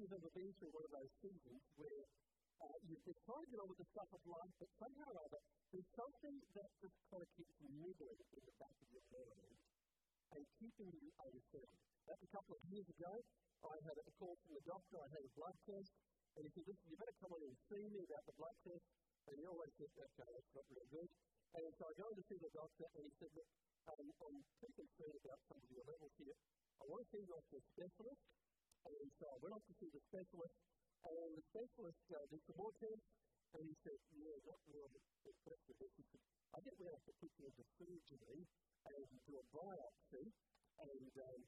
you've 0.00 0.16
ever 0.16 0.32
been 0.32 0.48
through 0.56 0.72
one 0.72 0.84
of 0.88 0.92
those 0.96 1.12
seasons 1.20 1.60
where 1.76 2.04
uh, 2.64 2.76
you've 2.88 3.04
been 3.04 3.20
trying 3.28 3.44
to 3.44 3.50
get 3.52 3.60
on 3.60 3.68
with 3.68 3.80
the 3.84 3.88
stuff 3.92 4.08
of 4.16 4.22
life, 4.24 4.52
but 4.56 4.68
somehow 4.80 5.08
or 5.12 5.20
other, 5.28 5.40
there's 5.76 5.90
something 5.92 6.36
that 6.56 6.68
just 6.80 6.96
kind 7.12 7.20
of 7.20 7.28
keeps 7.36 7.52
nibbling 7.68 8.20
in 8.32 8.42
the 8.48 8.56
back 8.56 8.72
of 8.80 8.88
your 8.96 9.04
mind 9.12 9.56
and 10.40 10.42
keeping 10.56 10.88
you 10.88 11.08
unsettled. 11.20 11.80
That's 12.08 12.24
a 12.24 12.32
couple 12.32 12.56
of 12.56 12.62
years 12.72 12.88
ago. 12.96 13.12
I 13.60 13.76
had 13.84 13.96
a 14.00 14.12
call 14.16 14.32
from 14.40 14.56
the 14.56 14.64
doctor. 14.64 14.96
I 15.04 15.08
had 15.12 15.20
a 15.20 15.32
blood 15.36 15.56
test, 15.68 15.92
and 16.32 16.48
he 16.48 16.50
said, 16.56 16.64
"Listen, 16.64 16.86
you 16.88 16.96
better 16.96 17.16
come 17.20 17.32
on 17.36 17.44
and 17.44 17.56
see 17.68 17.84
me 17.92 18.00
about 18.00 18.24
the 18.24 18.36
blood 18.40 18.56
test." 18.64 18.84
And 19.28 19.36
he 19.36 19.44
always 19.44 19.68
said, 19.76 19.92
"Okay, 20.00 20.28
that's 20.32 20.52
not 20.56 20.64
real 20.72 20.88
good." 20.88 21.10
And 21.60 21.68
so 21.76 21.82
I 21.84 21.92
go 22.00 22.08
in 22.08 22.16
to 22.16 22.24
see 22.24 22.40
the 22.40 22.52
doctor, 22.56 22.88
and 22.96 23.04
he 23.04 23.12
said, 23.20 23.30
"Look, 23.36 23.48
um, 23.84 24.08
I'm 24.16 24.40
pretty 24.64 24.80
concerned 24.80 25.16
about 25.20 25.38
some 25.44 25.60
of 25.60 25.68
your 25.68 25.84
levels 25.84 26.14
here. 26.16 26.36
I 26.80 26.88
want 26.88 27.04
to 27.04 27.08
send 27.12 27.28
you 27.28 27.36
off 27.36 27.44
to 27.52 27.56
a 27.60 27.64
specialist." 27.76 28.39
And 28.80 29.10
so 29.20 29.24
I 29.28 29.36
went 29.44 29.52
off 29.56 29.64
to 29.68 29.74
see 29.76 29.90
the 29.92 30.02
specialist, 30.08 30.56
and 31.04 31.30
the 31.36 31.44
specialist 31.52 32.04
uh, 32.12 32.24
did 32.32 32.40
some 32.48 32.58
more 32.60 32.74
tests, 32.80 33.10
and 33.56 33.62
he 33.66 33.74
said, 33.84 33.98
"Yeah, 34.16 34.36
not 34.48 34.60
really 34.68 35.00
this." 35.24 35.36
He 35.68 36.04
said, 36.08 36.20
"I 36.54 36.58
think 36.64 36.74
we 36.80 36.86
have 36.88 37.04
to 37.04 37.14
put 37.20 37.30
you 37.36 37.44
into 37.44 37.64
surgery 37.76 38.40
and 38.40 39.02
do 39.26 39.32
a 39.36 39.44
biopsy." 39.52 40.24
And 40.80 41.12
um, 41.12 41.40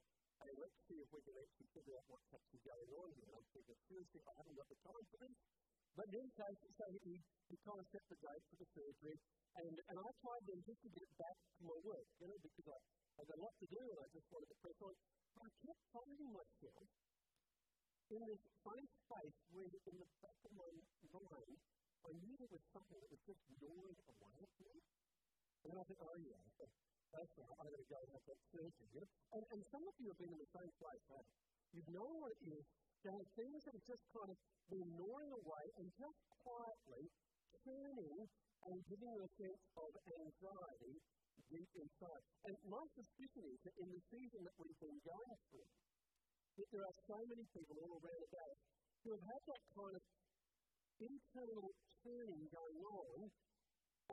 and 0.43 0.55
let's 0.59 0.79
see 0.91 0.99
if 0.99 1.09
we 1.15 1.21
can 1.23 1.37
actually 1.39 1.71
figure 1.71 1.95
out 1.97 2.07
what's 2.11 2.31
actually 2.35 2.63
going 2.67 2.91
on 2.99 3.09
here. 3.15 3.31
And 3.31 3.37
I'm 3.39 3.49
seriously, 3.87 4.21
I 4.27 4.35
haven't 4.43 4.57
got 4.59 4.69
the 4.69 4.81
time 4.83 5.05
for 5.09 5.19
this. 5.23 5.37
But 5.93 6.09
in 6.09 6.25
any 6.25 6.33
case, 6.33 6.59
so 6.73 6.85
he, 7.05 7.15
he 7.53 7.57
kind 7.69 7.79
of 7.79 7.87
set 7.93 8.05
the 8.09 8.17
date 8.17 8.45
for 8.49 8.57
the 8.57 8.69
surgery, 8.73 9.17
and, 9.61 9.75
and 9.77 9.97
I 10.01 10.09
tried 10.25 10.45
then 10.49 10.61
just 10.65 10.81
to 10.83 10.89
get 10.89 11.11
back 11.21 11.37
to 11.37 11.63
my 11.69 11.79
work, 11.85 12.09
you 12.17 12.27
know, 12.33 12.39
because 12.41 12.67
I, 12.73 12.79
I've 13.21 13.29
got 13.29 13.37
a 13.37 13.45
lot 13.45 13.55
to 13.61 13.69
do 13.69 13.83
and 13.93 13.99
I 14.01 14.09
just 14.09 14.25
wanted 14.33 14.49
to 14.49 14.59
press 14.65 14.79
on. 14.81 14.95
But 15.37 15.43
I 15.45 15.51
kept 15.53 15.83
finding 15.93 16.31
myself 16.33 16.85
in 18.13 18.23
this 18.29 18.45
funny 18.61 18.85
space 19.09 19.39
where 19.57 19.73
in 19.73 19.97
the 19.97 20.09
back 20.21 20.41
of 20.45 20.53
my 20.53 20.69
mind, 21.17 21.57
I 22.05 22.11
knew 22.13 22.35
there 22.37 22.53
was 22.53 22.65
something 22.77 22.99
that 23.01 23.09
was 23.09 23.23
just 23.25 23.41
gnawing 23.57 23.97
away 24.05 24.37
at 24.37 24.53
me. 24.61 24.75
And 25.63 25.75
I 25.79 25.83
think, 25.89 26.01
oh 26.03 26.19
yeah, 26.21 26.43
that's 27.13 27.33
right, 27.41 27.57
I'm 27.57 27.69
going 27.73 27.81
to 27.81 27.89
go 27.89 28.01
and 28.05 28.11
have 28.13 28.27
that 28.29 28.41
surgery. 28.53 28.89
You 28.93 29.01
know? 29.01 29.09
and, 29.33 29.45
and 29.57 29.61
some 29.73 29.85
of 29.89 29.95
you 29.97 30.13
have 30.13 30.21
been 30.21 30.33
in 30.33 30.41
the 30.41 30.53
same 30.53 30.73
place, 30.77 31.05
huh? 31.09 31.25
You've 31.73 31.93
known 31.93 32.15
what 32.21 32.33
it 32.37 32.43
is 32.53 32.65
to 33.05 33.09
have 33.17 33.27
things 33.33 33.59
that 33.65 33.73
have 33.73 33.87
just 33.89 34.05
kind 34.13 34.29
of 34.29 34.37
been 34.69 34.89
gnawing 34.93 35.33
away 35.33 35.65
and 35.81 35.87
just 35.97 36.21
quietly 36.45 37.05
turning 37.65 38.29
and 38.69 38.77
giving 38.93 39.09
you 39.09 39.23
a 39.25 39.31
sense 39.41 39.63
of 39.79 39.91
anxiety 40.21 40.95
deep 41.49 41.71
inside. 41.81 42.23
And 42.49 42.55
my 42.69 42.85
suspicion 42.93 43.45
is 43.45 43.59
that 43.65 43.75
in 43.81 43.89
the 43.89 44.03
season 44.13 44.41
that 44.45 44.57
we've 44.61 44.81
been 44.81 45.01
going 45.05 45.37
through, 45.49 45.69
that 46.57 46.69
there 46.73 46.85
are 46.85 46.99
so 47.09 47.19
many 47.29 47.45
people 47.53 47.77
all 47.81 47.95
around 47.97 48.33
us 48.33 48.57
who 49.03 49.09
have 49.17 49.25
had 49.25 49.43
that 49.49 49.63
kind 49.73 49.95
of 49.97 50.05
internal 51.03 51.69
turning 52.05 52.43
going 52.53 52.81
on 52.87 53.17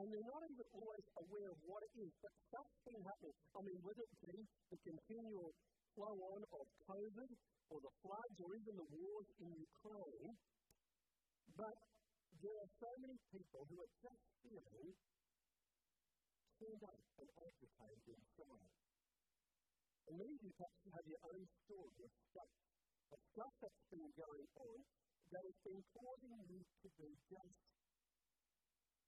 and 0.00 0.06
they're 0.08 0.30
not 0.32 0.44
even 0.48 0.68
always 0.80 1.06
aware 1.20 1.50
of 1.52 1.58
what 1.68 1.82
it 1.84 1.94
is, 2.00 2.12
but 2.24 2.32
been 2.88 3.02
happening. 3.04 3.36
I 3.52 3.60
mean, 3.60 3.78
whether 3.84 4.00
it 4.00 4.16
be 4.24 4.38
the 4.72 4.78
continual 4.80 5.50
flow 5.92 6.16
on 6.16 6.40
of 6.56 6.66
COVID, 6.88 7.30
or 7.70 7.78
the 7.78 7.94
floods, 8.02 8.36
or 8.40 8.50
even 8.56 8.74
the 8.80 8.88
wars 8.88 9.28
in 9.44 9.50
Ukraine, 9.54 10.32
but 11.54 11.76
there 12.40 12.56
are 12.56 12.70
so 12.80 12.90
many 13.04 13.18
people 13.30 13.62
who 13.68 13.76
are 13.78 13.92
just 14.00 14.24
feeling 14.40 14.88
turned 16.56 16.82
up 16.88 17.00
and 17.20 17.28
agitated 17.30 18.16
inside. 18.16 18.89
And 20.10 20.18
many 20.18 20.34
of 20.34 20.42
you 20.42 20.50
perhaps 20.58 20.82
have 20.90 21.06
your 21.06 21.22
own 21.22 21.46
story 21.70 22.02
of 22.02 22.10
stuff, 22.34 22.50
of 23.14 23.20
stuff 23.30 23.52
that's 23.62 23.84
been 23.94 24.10
going 24.18 24.46
on 24.58 24.78
that 25.30 25.42
has 25.46 25.58
been 25.62 25.82
causing 25.94 26.34
you 26.50 26.58
to 26.66 26.88
be 26.98 27.10
just 27.30 27.54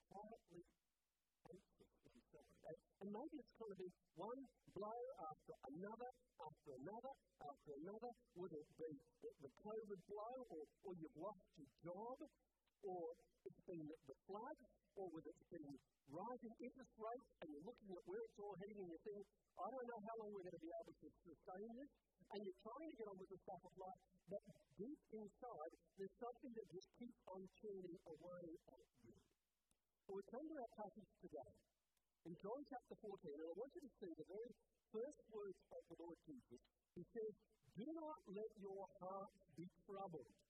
quietly 0.06 0.62
anxious. 1.50 1.90
And 3.02 3.10
maybe 3.10 3.34
it's 3.34 3.56
going 3.58 3.74
to 3.74 3.80
be 3.82 3.90
one 4.14 4.42
blow 4.78 5.02
after 5.26 5.54
another, 5.74 6.10
after 6.38 6.70
another, 6.70 7.12
after 7.50 7.70
another, 7.82 8.10
whether 8.38 8.62
it 8.62 8.70
be 8.78 8.92
the, 9.26 9.50
COVID 9.58 10.00
blow, 10.06 10.36
or, 10.54 10.62
or 10.86 10.92
you've 11.02 11.19
lost 11.19 11.42
your 11.58 11.70
job, 11.82 12.16
or 12.86 13.02
it's 13.42 13.62
been 13.66 13.82
the, 13.90 13.98
the 14.06 14.16
flood, 14.30 14.54
or 14.97 15.06
whether 15.08 15.30
it's 15.32 15.48
been 15.48 15.69
rising 16.12 16.54
interest 16.60 16.94
rates, 17.00 17.28
and 17.41 17.47
you're 17.48 17.66
looking 17.66 17.91
at 17.97 18.03
where 18.04 18.22
it's 18.22 18.38
all 18.38 18.56
heading, 18.60 18.78
and 18.82 18.88
you're 18.92 19.04
thinking, 19.06 19.28
I 19.56 19.66
don't 19.72 19.88
know 19.88 20.00
how 20.04 20.14
long 20.20 20.28
we're 20.36 20.47
going 20.47 20.58
to 20.60 20.66
be 20.66 20.75
able 20.76 20.94
to 20.97 21.08
sustain 21.25 21.69
this, 21.76 21.92
and 22.32 22.38
you're 22.44 22.62
trying 22.64 22.88
to 22.92 22.97
get 22.97 23.06
on 23.08 23.16
with 23.16 23.31
the 23.32 23.41
stuff 23.44 23.62
of 23.64 23.75
life, 23.76 24.00
but 24.28 24.42
deep 24.76 25.00
inside, 25.12 25.72
there's 25.97 26.16
something 26.20 26.52
that 26.56 26.66
just 26.72 26.88
keeps 26.97 27.20
on 27.28 27.41
churning 27.60 27.98
away 28.08 28.44
at 28.72 28.86
you. 29.04 29.16
So 30.04 30.08
we 30.19 30.22
come 30.28 30.44
to 30.44 30.56
our 30.58 30.72
passage 30.76 31.10
today 31.22 31.52
in 32.26 32.32
John 32.42 32.60
chapter 32.66 32.97
14, 33.02 33.38
and 33.38 33.48
I 33.48 33.54
want 33.54 33.72
you 33.75 33.82
to 33.82 33.92
see 34.02 34.12
the 34.19 34.28
very 34.28 34.52
first 34.92 35.20
words 35.32 35.60
of 35.72 35.82
the 35.88 35.97
Lord 36.02 36.19
Jesus. 36.26 36.60
He 36.94 37.04
says, 37.08 37.32
Do 37.78 37.86
not 37.97 38.19
let 38.28 38.50
your 38.60 38.84
heart 39.00 39.32
be 39.56 39.66
troubled. 39.86 40.41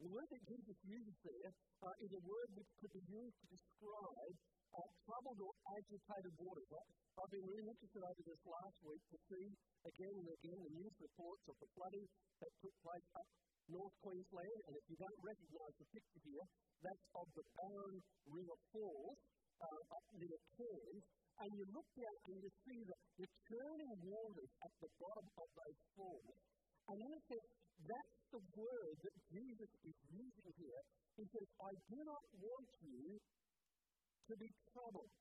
The 0.00 0.08
word 0.08 0.32
that 0.32 0.44
Jesus 0.48 0.78
uses 0.80 1.16
there 1.20 1.50
uh, 1.84 1.92
is 2.00 2.08
a 2.16 2.22
word 2.24 2.48
which 2.56 2.72
could 2.80 2.94
be 2.96 3.04
used 3.04 3.36
to 3.36 3.46
describe 3.52 4.36
uh, 4.72 4.88
troubled 5.04 5.40
or 5.44 5.52
agitated 5.76 6.32
waters. 6.40 6.72
I've 7.20 7.28
been 7.28 7.44
really 7.44 7.68
interested 7.68 8.00
over 8.00 8.22
this 8.24 8.40
last 8.48 8.78
week 8.80 9.04
to 9.12 9.18
see 9.28 9.46
again 9.84 10.14
and 10.24 10.28
again 10.40 10.56
the 10.56 10.72
news 10.72 10.96
reports 11.04 11.44
of 11.52 11.56
the 11.60 11.68
flooding 11.76 12.06
that 12.40 12.52
took 12.64 12.74
place 12.80 13.08
up 13.12 13.28
North 13.68 13.92
Queensland. 14.00 14.60
And 14.72 14.74
if 14.80 14.84
you 14.88 14.96
don't 14.96 15.20
recognise 15.20 15.74
the 15.76 15.88
picture 15.92 16.22
here, 16.24 16.46
that's 16.80 17.04
of 17.20 17.28
the 17.36 17.44
Barron 17.60 18.00
River 18.24 18.56
Falls 18.72 19.20
uh, 19.60 19.80
up 20.00 20.06
near 20.16 20.38
Cairns. 20.56 21.04
And 21.44 21.48
you 21.52 21.64
look 21.76 21.88
down 21.92 22.16
and 22.24 22.36
you 22.40 22.50
see 22.64 22.80
the, 22.88 22.96
the 23.20 23.28
churning 23.52 23.94
waters 24.00 24.52
at 24.64 24.72
the 24.80 24.90
bottom 24.96 25.28
of 25.44 25.48
those 25.60 25.80
falls. 25.92 26.40
And 26.88 26.96
in 27.04 27.10
a 27.12 27.22
sense, 27.28 27.59
that's 27.86 28.20
the 28.32 28.42
word 28.56 28.94
that 29.02 29.16
Jesus 29.30 29.70
is 29.86 29.96
using 30.10 30.50
here. 30.56 30.82
He 31.16 31.24
says, 31.28 31.46
I 31.60 31.72
do 31.88 31.98
not 32.04 32.24
want 32.40 32.68
you 32.84 33.20
to 33.20 34.34
be 34.36 34.48
troubled. 34.72 35.12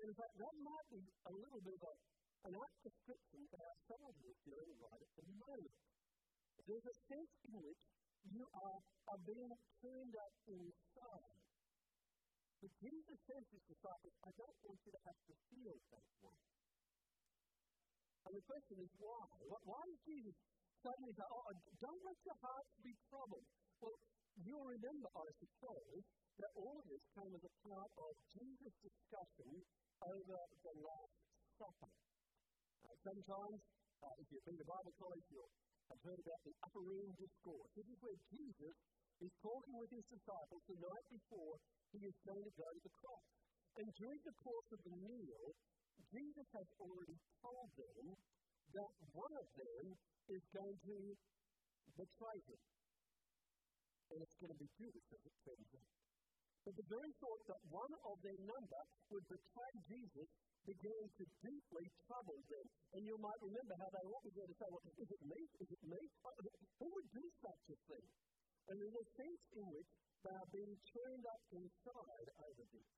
And 0.00 0.04
in 0.08 0.16
fact, 0.16 0.34
that 0.38 0.54
might 0.64 0.88
be 0.90 1.02
a 1.02 1.32
little 1.32 1.62
bit 1.62 1.76
of 1.76 1.84
a, 1.84 1.94
an 2.48 2.54
apt 2.56 2.78
description 2.82 3.40
of 3.52 3.58
how 3.60 3.74
some 3.90 4.02
of 4.06 4.14
you 4.16 4.28
are 4.32 4.40
feeling 4.48 4.78
right 4.80 5.02
at 5.02 5.12
the 5.18 5.26
moment. 5.28 5.76
There's 6.64 6.88
a 6.88 6.96
sense 7.08 7.32
in 7.50 7.54
which 7.60 7.82
you 8.30 8.44
are, 8.52 8.78
are 9.10 9.20
being 9.24 9.52
turned 9.80 10.14
up 10.16 10.34
inside. 10.48 11.40
But 12.60 12.72
Jesus 12.76 13.18
says 13.24 13.42
to 13.48 13.54
his 13.56 13.64
disciples, 13.72 14.14
I 14.20 14.30
don't 14.36 14.58
want 14.68 14.78
you 14.84 14.92
to 14.92 15.02
have 15.08 15.20
to 15.24 15.34
feel 15.48 15.76
that 15.96 16.08
way. 16.20 16.40
And 18.28 18.32
the 18.36 18.44
question 18.44 18.76
is 18.84 18.92
why? 19.00 19.26
Why 19.64 19.80
does 19.88 20.00
Jesus 20.04 20.36
suddenly 20.80 21.12
say, 21.12 21.28
oh, 21.28 21.50
don't 21.80 22.02
let 22.04 22.18
your 22.24 22.38
hearts 22.40 22.72
be 22.80 22.92
troubled? 23.08 23.46
Well, 23.80 23.96
you'll 24.40 24.68
remember, 24.68 25.08
I 25.12 25.28
suppose, 25.36 26.02
that 26.40 26.52
all 26.56 26.76
of 26.80 26.86
this 26.88 27.04
came 27.16 27.32
as 27.36 27.44
a 27.44 27.54
part 27.68 27.90
of 28.00 28.12
Jesus' 28.32 28.76
discussion 28.80 29.50
over 30.00 30.38
the 30.64 30.74
Last 30.80 31.16
Supper. 31.60 31.90
Uh, 32.80 32.96
sometimes, 33.04 33.60
uh, 34.00 34.14
if 34.16 34.26
you've 34.32 34.46
been 34.48 34.56
to 34.56 34.64
Bible 34.64 34.94
college, 34.96 35.26
you'll 35.28 35.52
have 35.92 36.00
heard 36.00 36.20
about 36.22 36.40
the 36.48 36.54
Upper 36.64 36.82
Room 36.86 37.10
Discourse. 37.20 37.70
This 37.76 37.88
is 37.90 37.98
where 38.00 38.18
Jesus 38.32 38.76
is 39.20 39.32
talking 39.44 39.76
with 39.76 39.90
his 39.92 40.06
disciples 40.08 40.62
the 40.64 40.78
night 40.80 41.06
before 41.12 41.54
he 41.92 42.00
is 42.08 42.16
going 42.24 42.40
to 42.40 42.54
go 42.56 42.68
to 42.72 42.80
the 42.80 42.94
cross. 43.04 43.28
And 43.76 43.86
during 44.00 44.20
the 44.24 44.36
course 44.40 44.68
of 44.72 44.80
the 44.80 44.96
meal, 44.96 45.44
Jesus 46.08 46.48
has 46.56 46.68
already 46.80 47.18
told 47.44 47.68
them 47.76 48.04
that 48.74 48.92
one 49.12 49.34
of 49.34 49.46
them 49.56 49.84
is 50.30 50.42
going 50.54 50.78
to 50.86 50.96
betray 51.96 52.38
him. 52.46 52.62
And 54.10 54.18
it's 54.22 54.36
going 54.42 54.52
to 54.54 54.60
be 54.60 54.70
Judas 54.74 55.06
as 55.10 55.22
it 55.22 55.36
turns. 55.46 55.70
But 56.60 56.74
the 56.76 56.88
very 56.92 57.12
thought 57.22 57.42
that 57.48 57.62
one 57.72 57.94
of 58.04 58.16
their 58.20 58.40
number 58.44 58.82
would 59.10 59.26
betray 59.30 59.72
Jesus 59.88 60.28
began 60.68 61.04
to 61.16 61.24
deeply 61.40 61.86
trouble 62.04 62.40
them. 62.52 62.66
And 62.92 63.02
you 63.06 63.16
might 63.16 63.40
remember 63.40 63.74
how 63.80 63.88
they 63.88 64.04
all 64.04 64.20
began 64.20 64.44
to 64.44 64.56
say, 64.60 64.68
well, 64.68 64.84
is 64.84 65.08
it 65.08 65.22
me? 65.24 65.40
Is 65.56 65.70
it 65.72 65.82
me? 65.88 66.00
Who 66.78 66.86
would 66.90 67.08
do 67.16 67.24
such 67.40 67.64
a 67.72 67.78
thing? 67.88 68.06
And 68.68 68.76
there's 68.76 68.98
a 68.98 69.06
sense 69.16 69.42
in 69.56 69.64
which 69.72 69.90
they 70.20 70.34
are 70.36 70.50
being 70.52 70.74
turned 70.92 71.24
up 71.24 71.42
inside 71.48 72.28
over 72.44 72.64
this. 72.76 72.90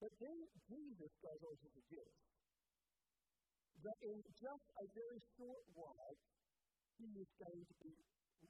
But 0.00 0.12
then 0.16 0.38
Jesus 0.64 1.12
goes 1.20 1.42
on 1.44 1.54
to 1.60 1.68
suggest 1.76 2.29
that 3.84 3.98
in 4.04 4.18
just 4.36 4.66
a 4.76 4.84
very 4.92 5.20
short 5.36 5.64
while, 5.72 6.16
he 7.00 7.08
is 7.16 7.30
going 7.40 7.62
to 7.64 7.74
be 7.80 7.94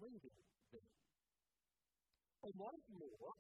leaving 0.01 0.37
them. 0.75 0.87
And 2.41 2.53
once 2.57 2.85
more, 2.91 3.31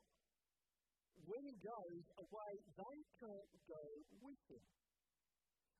when 1.25 1.43
he 1.45 1.57
goes 1.61 2.05
away, 2.21 2.53
they 2.77 2.99
can't 3.19 3.53
go 3.69 3.85
with 4.23 4.41
him. 4.49 4.65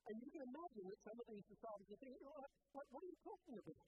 And 0.09 0.15
you 0.17 0.29
can 0.33 0.43
imagine 0.43 0.85
that 0.89 0.99
some 1.05 1.17
of 1.21 1.27
these 1.29 1.45
disciples 1.45 1.87
are 1.87 2.01
thinking, 2.01 2.25
oh, 2.25 2.45
what, 2.73 2.85
are 2.89 3.05
you 3.05 3.19
talking 3.21 3.55
about? 3.61 3.87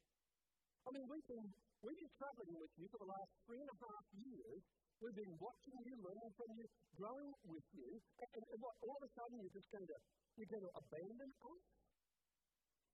I 0.84 0.90
mean, 0.94 1.06
we've 1.10 1.28
been, 1.28 1.48
we've 1.82 1.98
been 1.98 2.16
traveling 2.22 2.54
with 2.60 2.74
you 2.78 2.86
for 2.94 3.00
the 3.02 3.10
last 3.10 3.32
three 3.50 3.62
and 3.64 3.72
a 3.72 3.78
half 3.82 4.06
years. 4.14 4.62
We've 5.02 5.18
been 5.18 5.36
watching 5.42 5.78
you, 5.84 5.94
learning 6.00 6.32
from 6.38 6.50
you, 6.54 6.66
growing 6.96 7.34
with 7.50 7.68
you. 7.74 7.90
And, 8.22 8.30
and, 8.38 8.44
and 8.54 8.60
what, 8.62 8.76
all 8.86 8.96
of 8.96 9.04
a 9.04 9.12
sudden 9.18 9.36
you're 9.42 9.58
just 9.58 9.70
going 9.74 9.88
to, 9.90 9.98
you're 10.38 10.54
going 10.54 10.64
to 10.64 10.74
abandon 10.78 11.32
us? 11.34 11.62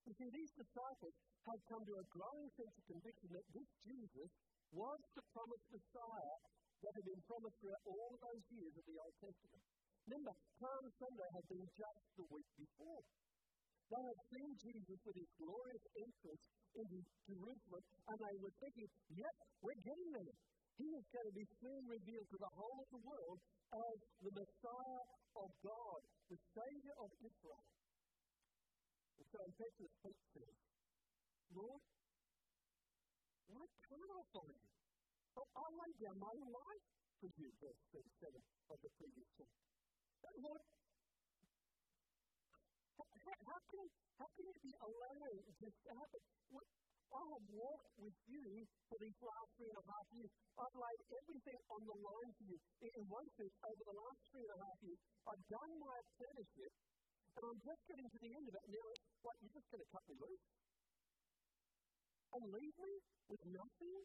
You 0.07 0.13
see, 0.15 0.29
these 0.31 0.53
disciples 0.55 1.15
had 1.45 1.59
come 1.69 1.83
to 1.85 1.95
a 1.99 2.05
growing 2.13 2.49
sense 2.55 2.73
of 2.77 2.83
conviction 2.87 3.29
that 3.35 3.47
this 3.51 3.69
Jesus 3.83 4.29
was 4.71 4.99
the 5.17 5.23
promised 5.33 5.67
Messiah 5.73 6.37
that 6.79 6.93
had 6.95 7.05
been 7.05 7.23
promised 7.27 7.57
throughout 7.59 7.83
all 7.89 8.13
those 8.15 8.43
years 8.53 8.73
of 8.79 8.83
the 8.87 8.97
Old 8.99 9.15
Testament. 9.19 9.63
Remember, 10.07 10.33
Palm 10.57 10.85
Sunday 10.97 11.29
had 11.35 11.45
been 11.51 11.67
just 11.75 12.01
the 12.17 12.25
week 12.31 12.49
before. 12.57 13.03
They 13.89 14.03
had 14.05 14.19
seen 14.29 14.49
Jesus 14.57 14.99
with 15.01 15.17
his 15.17 15.31
glorious 15.41 15.85
entrance 15.97 16.43
into 16.77 16.97
Jerusalem, 17.25 17.83
and 18.09 18.17
they 18.21 18.37
were 18.37 18.55
thinking, 18.61 18.89
yep, 19.17 19.35
we're 19.65 19.81
getting 19.81 20.09
there. 20.13 20.37
He 20.77 20.87
is 20.95 21.05
going 21.11 21.27
to 21.27 21.35
be 21.35 21.47
soon 21.59 21.81
revealed 21.89 22.29
to 22.29 22.39
the 22.39 22.53
whole 22.55 22.77
of 22.79 22.89
the 22.93 23.03
world 23.03 23.37
as 23.73 23.97
the 24.23 24.31
Messiah 24.31 25.03
of 25.35 25.49
God, 25.59 25.99
the 26.31 26.39
Savior 26.55 26.95
of 27.03 27.09
Israel. 27.19 27.63
In 29.29 29.53
Petrus 29.53 29.93
says, 30.01 30.57
Lord, 31.53 31.81
can't 33.45 34.09
oh, 34.09 34.17
I 34.17 34.23
find 34.33 34.57
you? 34.57 34.69
Oh, 35.37 35.45
I'll 35.53 35.75
lay 35.85 35.93
down 36.01 36.17
my 36.17 36.33
life 36.33 36.85
for 37.21 37.29
you, 37.37 37.49
verse 37.61 37.81
37 37.93 38.41
of 38.73 38.77
the 38.81 38.89
previous 38.97 39.29
chapter. 39.37 39.61
Lord, 40.41 40.61
how, 42.97 43.37
how, 43.37 43.59
can, 43.69 43.85
how 44.17 44.27
can 44.33 44.43
you 44.49 44.57
be 44.65 44.73
allowing 44.81 45.37
this 45.61 45.75
to 45.77 45.91
happen? 45.93 46.21
I 47.09 47.25
have 47.25 47.45
walked 47.49 47.89
with 47.97 48.17
you 48.29 48.45
for 48.85 48.97
these 49.01 49.17
last 49.17 49.49
three 49.57 49.69
and 49.69 49.81
a 49.81 49.85
half 49.89 50.07
years. 50.13 50.29
I've 50.61 50.77
laid 50.77 51.01
everything 51.09 51.59
on 51.73 51.81
the 51.89 51.97
line 52.05 52.31
for 52.37 52.45
you. 52.45 52.57
In 52.85 53.05
one 53.09 53.25
sense, 53.33 53.53
over 53.65 53.81
the 53.81 53.97
last 53.97 54.19
three 54.29 54.45
and 54.45 54.53
a 54.53 54.59
half 54.61 54.77
years, 54.85 55.01
I've 55.25 55.45
done 55.49 55.71
my 55.81 55.95
apprenticeship, 56.05 56.73
and 57.39 57.55
I'm 57.55 57.61
just 57.63 57.81
getting 57.87 58.03
to 58.03 58.19
the 58.19 58.31
end 58.35 58.45
of 58.51 58.53
it. 58.59 58.63
and 58.67 58.73
Now, 58.75 58.89
what, 59.23 59.35
you're 59.39 59.55
just 59.55 59.69
going 59.71 59.79
to 59.79 59.91
cut 59.95 60.03
me 60.11 60.15
loose? 60.19 60.45
And 62.35 62.43
leave 62.51 62.75
me 62.75 62.93
with 63.31 63.43
nothing? 63.47 63.99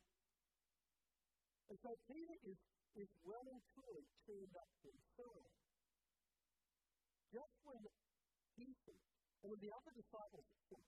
And 1.67 1.77
so 1.83 1.91
Peter 2.07 2.37
is, 2.47 2.59
is 2.95 3.11
well 3.27 3.43
and 3.43 3.59
truly 3.75 4.07
turned 4.23 4.55
up 4.55 4.71
himself. 4.87 5.51
Just 7.35 7.55
when 7.67 7.83
he 8.55 8.67
thinks, 8.87 9.11
and 9.43 9.51
when 9.51 9.59
the 9.59 9.73
other 9.75 9.93
disciples 9.99 10.47
think, 10.71 10.87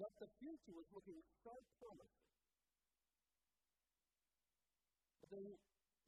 that 0.00 0.12
the 0.16 0.28
future 0.40 0.74
was 0.80 0.88
looking 0.96 1.20
so 1.44 1.52
promising. 1.76 2.24
But 5.20 5.28
then 5.28 5.44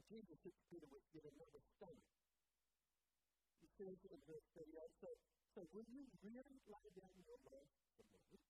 Jesus 0.08 0.38
hits 0.40 0.60
Peter 0.72 0.88
with 0.88 1.04
yet 1.12 1.28
another 1.28 1.60
stone. 1.76 2.00
He 3.60 3.68
says 3.76 3.98
in 4.00 4.20
verse 4.24 4.48
38, 4.56 4.64
so, 5.04 5.08
so 5.54 5.64
will 5.72 5.88
you 5.88 6.04
really 6.24 6.58
lay 6.68 6.88
down 6.98 7.16
your 7.24 7.40
life 7.48 7.72
for 7.96 8.06
me? 8.32 8.40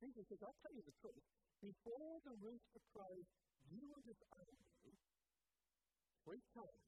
Jesus 0.00 0.24
says, 0.28 0.40
I'll 0.40 0.56
tell 0.64 0.74
you 0.74 0.84
the 0.84 0.96
truth. 1.00 1.24
Before 1.60 2.16
the 2.24 2.34
rooster 2.40 2.82
crows, 2.96 3.28
you 3.68 3.84
will 3.84 4.00
disown 4.00 4.56
me 4.80 4.96
three 6.24 6.44
times. 6.56 6.84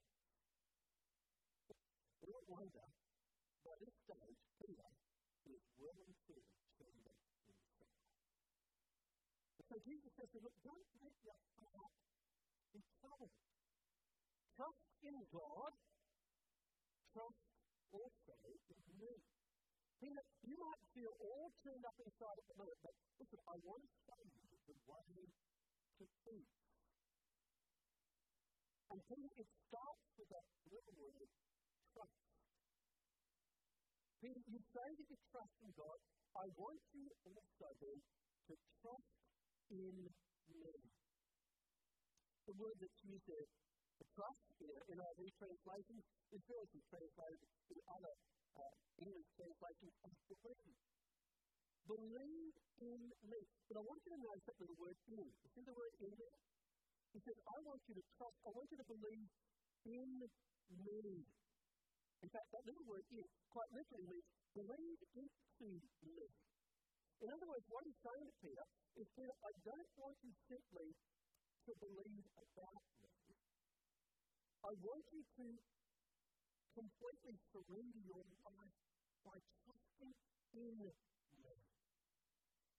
Don't 2.22 2.48
wonder, 2.48 2.86
by 3.66 3.74
this 3.82 3.94
stage, 4.06 4.40
Peter 4.62 4.90
is 5.44 5.62
and 5.82 6.14
truly 6.24 6.54
turned 6.78 7.06
up 7.10 7.20
himself. 7.44 7.98
So 9.68 9.76
Jesus 9.82 10.10
says, 10.16 10.30
look, 10.40 10.56
don't 10.64 10.88
make 11.02 11.18
your 11.26 11.40
heart 11.60 11.92
be 12.72 12.80
troubled. 13.02 13.36
Trust 14.56 14.88
in 15.04 15.16
God, 15.32 15.72
trust 17.12 17.51
also 17.92 18.34
in 18.48 18.80
me. 18.98 19.14
You 20.02 20.56
might 20.58 20.82
feel 20.90 21.14
all 21.22 21.46
turned 21.62 21.84
up 21.86 21.94
inside 22.02 22.34
at 22.34 22.46
the 22.50 22.58
moment, 22.58 22.80
but 22.82 22.94
listen, 23.22 23.38
I 23.46 23.56
want 23.62 23.82
to 23.86 23.94
show 24.02 24.18
you 24.18 24.42
the 24.66 24.74
way 24.90 25.06
to 25.22 26.04
peace. 26.26 26.56
And 28.90 28.98
then 29.08 29.24
it 29.38 29.48
starts 29.70 30.04
with 30.18 30.28
that 30.34 30.46
little 30.68 30.96
word, 30.98 31.30
trust. 31.94 32.18
Peter, 34.20 34.42
you 34.50 34.58
say 34.74 34.88
that 34.90 35.08
you 35.08 35.18
trust 35.30 35.54
in 35.62 35.70
God. 35.78 35.98
I 36.34 36.46
want 36.58 36.82
you 36.92 37.06
also 37.24 37.68
then 37.78 37.98
to 38.50 38.54
trust 38.82 39.14
in 39.70 39.94
me. 39.96 40.10
The 42.42 42.54
word 42.58 42.76
that's 42.82 43.00
used 43.06 43.24
there, 43.30 43.46
trust, 44.14 44.42
in 44.62 44.98
our 44.98 45.14
translations, 45.14 46.02
is 46.32 46.42
also 46.48 46.78
translated 46.90 47.48
in 47.72 47.78
other 47.88 48.14
uh, 48.58 48.74
English 49.02 49.28
translations 49.38 49.94
as 50.06 50.14
believe. 50.28 50.78
Believe 51.82 52.54
in 52.78 53.00
me. 53.26 53.40
But 53.66 53.76
I 53.78 53.82
want 53.82 54.00
you 54.06 54.10
to 54.14 54.20
notice 54.22 54.44
that 54.46 54.56
the 54.58 54.78
word 54.78 54.98
in. 55.10 55.26
You 55.26 55.48
see 55.50 55.64
the 55.66 55.74
word 55.74 55.94
in 55.98 56.12
there? 56.14 56.38
He 57.12 57.18
says, 57.20 57.38
I 57.42 57.56
want 57.66 57.80
you 57.90 57.94
to 57.98 58.04
trust, 58.16 58.38
I 58.46 58.50
want 58.54 58.68
you 58.72 58.78
to 58.80 58.88
believe 58.88 59.28
in 59.84 60.10
me. 60.72 61.26
In 62.22 62.28
fact, 62.30 62.48
that 62.54 62.64
little 62.64 62.86
word 62.86 63.04
in 63.10 63.26
quite 63.50 63.70
literally 63.74 64.06
means 64.06 64.28
believe 64.54 65.00
into 65.12 65.68
me. 66.06 66.28
In 67.22 67.28
other 67.30 67.46
words, 67.46 67.66
what 67.68 67.82
he's 67.86 68.00
saying 68.02 68.26
to 68.26 68.34
Peter 68.40 68.66
is, 68.98 69.06
Peter, 69.14 69.34
I 69.42 69.52
don't 69.62 69.90
want 69.98 70.16
you 70.22 70.32
simply 70.48 70.88
to 71.66 71.72
believe 71.78 72.26
about 72.34 72.82
me. 72.98 73.11
I 74.62 74.72
want 74.78 75.02
you 75.10 75.22
to 75.42 75.46
completely 76.78 77.34
surrender 77.50 78.00
your 78.06 78.22
life 78.46 78.76
by 79.26 79.36
trusting 79.66 80.14
in 80.54 80.72
me. 80.78 80.94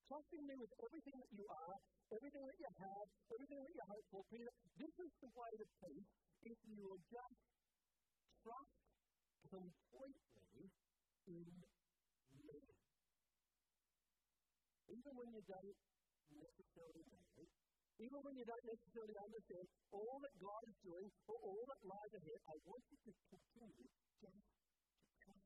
Trusting 0.07 0.43
me 0.47 0.55
with 0.63 0.71
everything 0.79 1.17
that 1.19 1.31
you 1.35 1.43
are, 1.43 1.75
everything 2.15 2.43
that 2.47 2.55
you 2.55 2.71
have, 2.79 3.07
everything 3.35 3.59
that 3.67 3.73
you 3.75 3.83
hope 3.91 4.05
for. 4.15 4.23
Peter, 4.31 4.53
this 4.79 4.95
is 4.95 5.11
the 5.19 5.29
way 5.35 5.51
to 5.59 5.67
peace 5.83 6.11
if 6.47 6.57
you 6.71 6.75
will 6.87 7.03
just 7.11 7.39
trust 8.47 8.79
completely 9.51 10.71
in 11.27 11.47
me. 11.51 11.67
Even 14.87 15.11
when 15.19 15.29
you 15.35 15.43
don't 15.51 15.77
necessarily 16.31 17.03
know 17.11 17.43
even 18.01 18.19
when 18.25 18.33
you 18.33 18.45
don't 18.45 18.65
necessarily 18.65 19.13
understand 19.21 19.65
all 19.93 20.17
that 20.25 20.33
God 20.41 20.63
is 20.65 20.77
doing 20.81 21.07
or 21.29 21.37
all 21.37 21.63
that 21.69 21.81
lies 21.85 22.13
ahead, 22.17 22.39
I 22.49 22.57
want 22.65 22.81
you 22.89 22.97
to 23.05 23.11
continue 23.29 23.85
just 24.17 24.33
to 24.33 25.05
trust. 25.21 25.45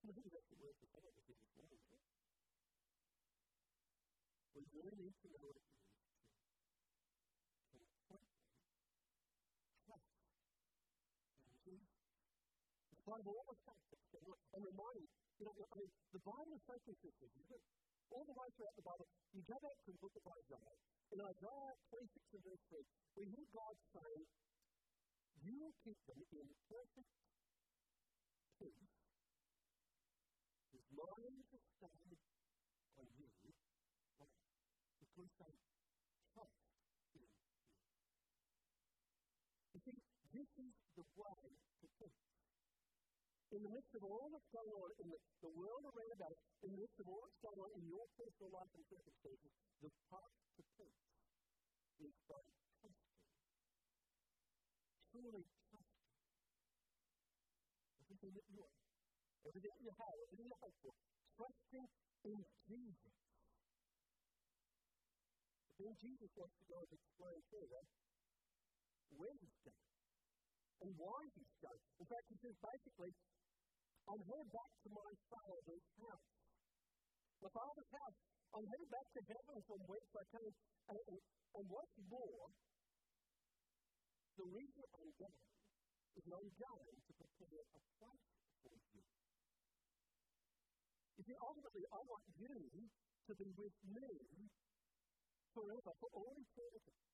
Maybe 0.00 0.24
that's 0.32 0.48
the 0.50 0.58
word 0.58 0.76
for 0.80 0.88
some 0.88 1.04
of 1.04 1.12
us 1.20 1.28
in 1.28 1.36
this 1.68 1.84
morning. 1.84 2.16
We 4.56 4.64
really 4.72 4.96
need 5.04 5.16
to 5.20 5.28
know 5.30 5.44
what 5.44 5.60
it 5.60 5.66
means 5.68 5.84
to 7.70 7.84
completely 8.08 8.50
trust 9.84 10.10
in 11.44 11.76
Jesus. 11.76 11.92
Of 13.10 13.26
all 13.26 13.44
the 13.46 13.58
factors. 13.68 14.00
And 14.50 14.62
remind 14.66 15.19
you, 15.40 15.48
you 15.48 15.56
know, 15.56 15.68
I 15.72 15.76
mean, 15.80 15.90
the 16.12 16.20
Bible 16.20 16.52
is 16.52 16.64
so 16.68 16.76
consistent, 16.84 17.30
isn't 17.32 17.48
it? 17.56 17.62
All 18.12 18.24
the 18.28 18.36
way 18.36 18.48
throughout 18.52 18.76
the 18.76 18.84
Bible, 18.84 19.08
you 19.32 19.40
go 19.48 19.56
back 19.56 19.76
to 19.86 19.90
the 19.94 20.00
book 20.04 20.12
of 20.20 20.24
Isaiah. 20.28 20.76
In 21.16 21.18
Isaiah 21.24 21.74
26 21.88 22.36
and 22.36 22.42
verse 22.44 22.64
3, 22.68 22.84
we 23.16 23.22
hear 23.24 23.46
God 23.56 23.74
saying, 23.96 24.24
You 25.40 25.54
will 25.56 25.76
keep 25.80 25.96
them 26.04 26.20
in 26.36 26.46
perfect 26.68 27.12
peace, 28.60 28.92
whose 30.76 30.90
minds 30.92 31.48
are 31.56 31.64
stayed 31.80 32.20
on 33.00 33.06
you, 33.16 33.28
right? 34.20 34.36
because 35.00 35.30
they 35.40 35.54
trust 36.36 36.60
in 37.16 37.24
you. 37.24 37.32
this 40.36 40.50
is 40.60 40.74
the 41.00 41.04
way 41.16 41.42
to 41.80 41.86
peace. 41.96 42.30
In 43.50 43.66
the 43.66 43.72
midst 43.74 43.90
of 43.98 44.02
all 44.06 44.30
that's 44.30 44.46
going 44.54 44.70
on 44.78 44.90
in 45.02 45.06
the, 45.10 45.18
the 45.42 45.50
world 45.50 45.82
around 45.82 46.20
us, 46.22 46.38
in 46.62 46.70
the 46.70 46.78
midst 46.78 46.98
of 47.02 47.06
all 47.10 47.18
that's 47.18 47.42
going 47.42 47.58
on 47.58 47.70
in 47.74 47.82
your 47.82 48.06
personal 48.14 48.50
life 48.54 48.70
and 48.78 48.84
circumstances, 48.86 49.52
the 49.82 49.90
path 50.06 50.34
to 50.54 50.62
peace 50.78 51.02
is 51.98 52.14
by 52.30 52.38
trusting. 52.78 52.94
Truly 55.10 55.42
trusting. 55.42 55.82
Everything 58.06 58.32
that 58.38 58.46
you 58.54 58.60
are, 58.62 58.78
everything 59.50 59.72
that 59.74 59.82
you 59.82 59.94
have, 59.98 60.16
everything 60.30 60.46
you 60.46 60.58
hope 60.62 60.76
for, 60.86 60.94
trusting 61.34 61.86
in 62.30 62.38
Jesus. 62.70 63.14
But 65.66 65.74
then 65.74 65.94
Jesus 65.98 66.30
wants 66.38 66.54
to 66.54 66.64
go 66.70 66.76
and 66.86 66.90
explain 66.94 67.38
further 67.50 67.82
where 69.18 69.34
he's 69.42 69.58
going 69.66 69.90
and 70.80 70.90
why 70.96 71.20
he's 71.36 71.54
going. 71.60 71.84
In 72.00 72.06
fact, 72.08 72.24
he 72.30 72.36
says 72.40 72.56
basically, 72.56 73.12
I'm 74.10 74.22
headed 74.26 74.50
back 74.50 74.72
to 74.82 74.88
my 74.90 75.10
father's 75.30 75.86
house. 76.02 76.26
My 77.46 77.52
father's 77.54 77.92
house. 77.94 78.18
I'm 78.50 78.66
headed 78.66 78.90
back 78.90 79.06
to 79.14 79.20
heaven 79.22 79.58
from 79.70 79.80
whence 79.86 80.10
I 80.18 80.24
came. 80.34 80.54
And, 80.90 80.98
and, 80.98 81.18
and 81.54 81.64
what's 81.70 81.94
more, 82.10 82.50
the 84.34 84.46
reason 84.50 84.82
I'm 84.98 85.12
going 85.14 85.46
is 86.18 86.24
I'm 86.26 86.50
going 86.58 86.98
to 87.06 87.12
prepare 87.14 87.62
a 87.62 87.80
place 88.02 88.26
for 88.66 88.74
you. 88.98 89.06
You 91.14 91.22
see, 91.30 91.38
ultimately, 91.38 91.84
I 91.86 92.00
want 92.02 92.24
you 92.34 92.50
to 92.50 93.32
be 93.38 93.48
with 93.54 93.76
me 93.94 94.10
forever, 95.54 95.92
for 96.02 96.10
all 96.18 96.34
eternity. 96.34 97.09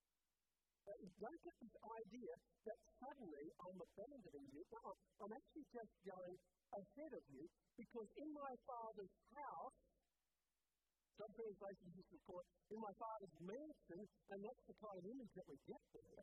Uh, 0.87 1.03
don't 1.19 1.41
get 1.43 1.57
this 1.59 1.77
idea 1.83 2.33
that 2.63 2.79
suddenly 3.03 3.47
I'm 3.59 3.79
abandoning 3.83 4.47
you. 4.55 4.63
No, 4.71 4.95
I'm 5.19 5.33
actually 5.35 5.67
just 5.75 5.93
going 6.07 6.37
ahead 6.71 7.13
of 7.13 7.25
you 7.27 7.45
because 7.75 8.09
in 8.23 8.31
my 8.31 8.53
Father's 8.63 9.15
house, 9.35 9.77
some 11.17 11.33
translations 11.33 11.97
call 12.29 12.39
it 12.45 12.49
in 12.71 12.79
my 12.79 12.95
Father's 13.01 13.37
mansion, 13.41 14.01
and 14.31 14.39
that's 14.45 14.65
the 14.69 14.77
kind 14.79 14.97
of 15.01 15.05
image 15.07 15.33
that 15.35 15.47
we 15.49 15.57
get 15.65 15.83
there. 15.97 16.23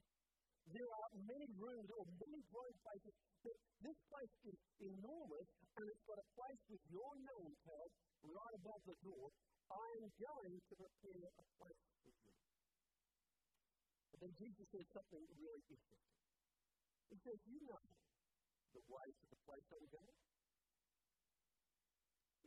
There 0.70 0.92
are 0.96 1.10
many 1.28 1.50
rooms 1.60 1.90
or 1.92 2.04
many 2.24 2.40
dwelling 2.48 2.80
places. 2.88 3.14
But 3.44 3.58
this 3.84 4.00
place 4.08 4.36
is 4.48 4.58
enormous, 4.80 5.48
and 5.76 5.84
it's 5.84 6.06
got 6.08 6.20
a 6.24 6.28
place 6.40 6.62
with 6.72 6.84
your 6.88 7.12
name 7.20 7.54
tag 7.68 7.90
right 8.24 8.56
above 8.64 8.82
the 8.88 8.98
door. 9.04 9.28
I 9.68 9.88
am 10.00 10.08
going 10.16 10.56
to 10.56 10.74
prepare 10.80 11.28
a 11.28 11.44
place 11.60 11.84
for 12.00 12.12
you. 12.16 12.53
Then 14.24 14.32
Jesus 14.40 14.64
says 14.72 14.88
something 14.96 15.20
really 15.36 15.52
interesting. 15.52 16.00
He 17.12 17.20
says, 17.28 17.36
You 17.44 17.60
know 17.68 17.84
the 18.72 18.80
way 18.88 19.08
to 19.20 19.26
the 19.28 19.40
place 19.44 19.68
I'm 19.68 19.84
going? 19.92 20.20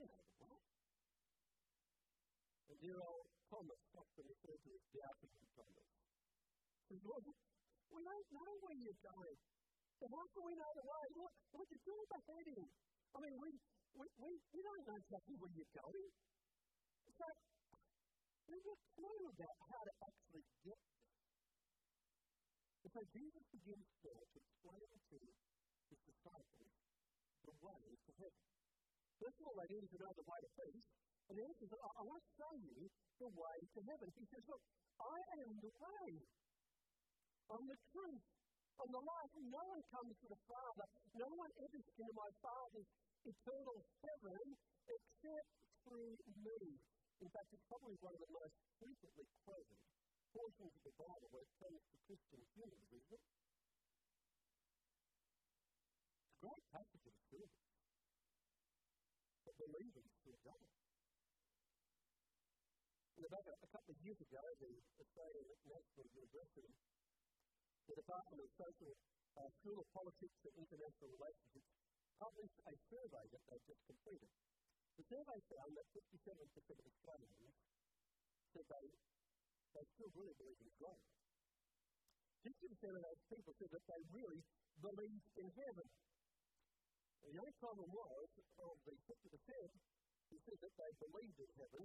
You 0.00 0.08
know 0.08 0.22
the 0.24 0.46
way. 0.56 0.64
And 2.72 2.76
dear 2.80 2.96
old 2.96 3.28
Thomas 3.52 3.76
often 3.92 4.24
referred 4.24 4.60
to 4.64 4.70
as 4.72 4.84
doubting 4.88 5.36
Thomas. 5.52 5.88
Says, 6.88 7.02
Lord, 7.04 7.24
we 7.28 8.00
don't 8.08 8.28
know 8.32 8.52
where 8.64 8.76
you're 8.80 9.02
going. 9.04 9.38
So 10.00 10.04
how 10.08 10.24
can 10.32 10.42
we 10.48 10.56
know 10.56 10.72
the 10.80 10.86
way? 10.88 11.04
Look, 11.12 11.34
look, 11.60 11.68
it's 11.76 11.88
all 11.92 12.06
beheading. 12.08 12.72
I 13.12 13.16
mean, 13.20 13.36
we, 13.36 13.52
we, 14.00 14.06
we, 14.16 14.30
we 14.32 14.60
don't 14.64 14.84
know 14.88 14.96
exactly 14.96 15.36
where 15.36 15.52
you're 15.52 15.76
going. 15.76 16.08
So, 17.20 17.26
there's 18.48 18.64
a 18.64 18.76
clue 18.96 19.22
about 19.28 19.56
how 19.60 19.82
to 19.84 19.92
actually 20.08 20.44
get. 20.64 20.95
And 22.86 22.94
so 22.94 23.02
Jesus 23.10 23.42
begins 23.50 23.82
there 23.98 24.22
to 24.30 24.36
explain 24.38 24.86
to 25.10 25.18
his 25.18 25.98
disciples 26.06 26.70
the 27.42 27.54
way 27.58 27.82
to 27.82 28.10
heaven. 28.14 28.46
First 29.18 29.42
of 29.42 29.44
all, 29.50 29.58
they 29.58 29.74
needed 29.74 29.90
to 29.90 29.98
know 30.06 30.14
the 30.14 30.22
way 30.22 30.38
to 30.38 30.50
peace. 30.54 30.86
And 31.26 31.34
then 31.34 31.50
he 31.50 31.56
says, 31.66 31.74
I, 31.82 31.82
I 31.82 32.02
want 32.06 32.22
to 32.22 32.30
show 32.38 32.52
you 32.62 32.78
the 33.18 33.26
way 33.26 33.56
to 33.74 33.80
heaven. 33.90 34.06
He 34.14 34.26
says, 34.30 34.44
Look, 34.46 34.62
I 35.02 35.18
am 35.42 35.50
the 35.58 35.72
way. 35.82 36.06
I'm 37.50 37.66
the 37.66 37.80
truth. 37.90 38.26
I'm 38.78 38.90
the 38.94 39.02
life. 39.02 39.32
No 39.34 39.62
one 39.66 39.82
comes 39.90 40.14
to 40.22 40.26
the 40.30 40.40
Father. 40.46 40.86
No 41.18 41.26
one 41.26 41.50
enters 41.58 41.86
into 41.90 42.14
my 42.14 42.30
Father's 42.38 42.90
eternal 43.26 43.82
heaven 43.98 44.46
except 44.86 45.50
through 45.82 46.14
me. 46.38 46.78
In 47.18 47.28
fact, 47.34 47.50
it's 47.50 47.66
probably 47.66 47.98
one 47.98 48.14
of 48.14 48.22
the 48.22 48.30
most 48.30 48.54
frequently 48.78 49.26
quoted 49.42 49.80
portions 50.36 50.68
of 50.76 50.84
the 50.84 50.92
Bible 51.00 51.28
where 51.32 51.40
it 51.48 51.54
comes 51.56 51.80
to 51.80 51.96
Christian 52.04 52.44
humans, 52.52 52.92
isn't 52.92 53.08
it? 53.08 53.24
It's 56.20 56.36
a 56.36 56.40
great 56.44 56.64
passage 56.76 57.04
of 57.08 57.16
scripture. 57.24 57.72
But 59.48 59.56
believers 59.56 60.12
still 60.20 60.36
don't. 60.44 60.68
About 63.16 63.48
a, 63.48 63.56
a 63.64 63.68
couple 63.72 63.90
of 63.96 63.98
years 64.04 64.20
ago, 64.20 64.44
the 64.60 64.76
Australian 65.00 65.48
National 65.66 66.06
University, 66.14 66.68
the 67.88 67.96
Department 67.96 68.38
of 68.44 68.48
Social 68.60 68.92
uh, 69.40 69.48
School 69.64 69.80
of 69.80 69.88
Politics 69.96 70.36
and 70.46 70.54
International 70.60 71.08
Relationships, 71.16 71.70
published 72.20 72.60
a 72.68 72.74
survey 72.92 73.24
that 73.32 73.42
they've 73.48 73.66
just 73.66 73.82
completed. 73.88 74.30
The 75.00 75.04
survey 75.08 75.38
found 75.48 75.72
that 75.80 75.88
57% 75.96 76.04
of 76.76 76.86
Australians 76.86 77.56
said 78.52 78.66
they, 78.68 78.86
they 79.76 79.86
still 79.92 80.12
really 80.16 80.36
believe 80.40 80.60
in 80.64 80.72
God. 80.80 81.00
60% 82.46 82.96
of 82.96 83.02
those 83.04 83.22
people 83.28 83.52
said 83.60 83.70
that 83.76 83.84
they 83.84 84.00
really 84.16 84.40
believe 84.80 85.24
in 85.36 85.48
heaven. 85.52 85.88
The 87.26 87.42
only 87.42 87.56
problem 87.58 87.88
was, 87.90 88.26
of 88.38 88.76
the 88.86 88.94
50% 88.96 89.68
who 90.30 90.36
said 90.46 90.58
that 90.62 90.74
they 90.78 90.90
believed 91.02 91.38
in 91.42 91.50
heaven, 91.58 91.84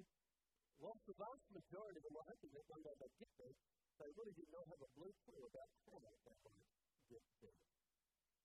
whilst 0.79 1.03
the 1.09 1.17
vast 1.17 1.45
majority 1.49 1.97
of 1.97 2.03
them 2.05 2.15
were 2.15 2.29
hoping 2.29 2.51
that 2.55 2.65
one 2.69 2.83
day 2.85 2.95
they'd 3.01 3.19
get 3.19 3.33
there, 3.41 3.55
they 3.99 4.09
really 4.15 4.35
did 4.37 4.49
not 4.53 4.65
have 4.69 4.81
a 4.81 4.89
blue 4.95 5.13
clue 5.25 5.43
about 5.45 5.69
how 5.89 5.97
they 5.97 6.17
might 6.21 6.71
get 7.09 7.25
there. 7.41 7.59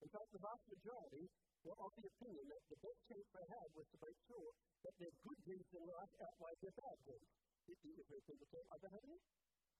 In 0.02 0.08
fact, 0.12 0.28
the 0.32 0.42
vast 0.42 0.64
majority 0.68 1.24
were 1.64 1.78
of 1.80 1.92
the 1.96 2.06
opinion 2.06 2.44
that 2.48 2.64
the 2.68 2.80
best 2.80 3.00
chance 3.08 3.28
they 3.32 3.46
had 3.48 3.68
was 3.76 3.86
to 3.92 3.98
make 4.04 4.18
sure 4.28 4.50
that 4.84 4.94
their 5.00 5.14
good 5.24 5.40
deeds 5.44 5.70
in 5.72 5.84
life 5.84 6.12
outweighed 6.20 6.60
their 6.60 6.76
bad 6.76 6.98
deeds. 7.04 7.45
I've 7.66 8.92
had 8.92 9.04
it? 9.08 9.22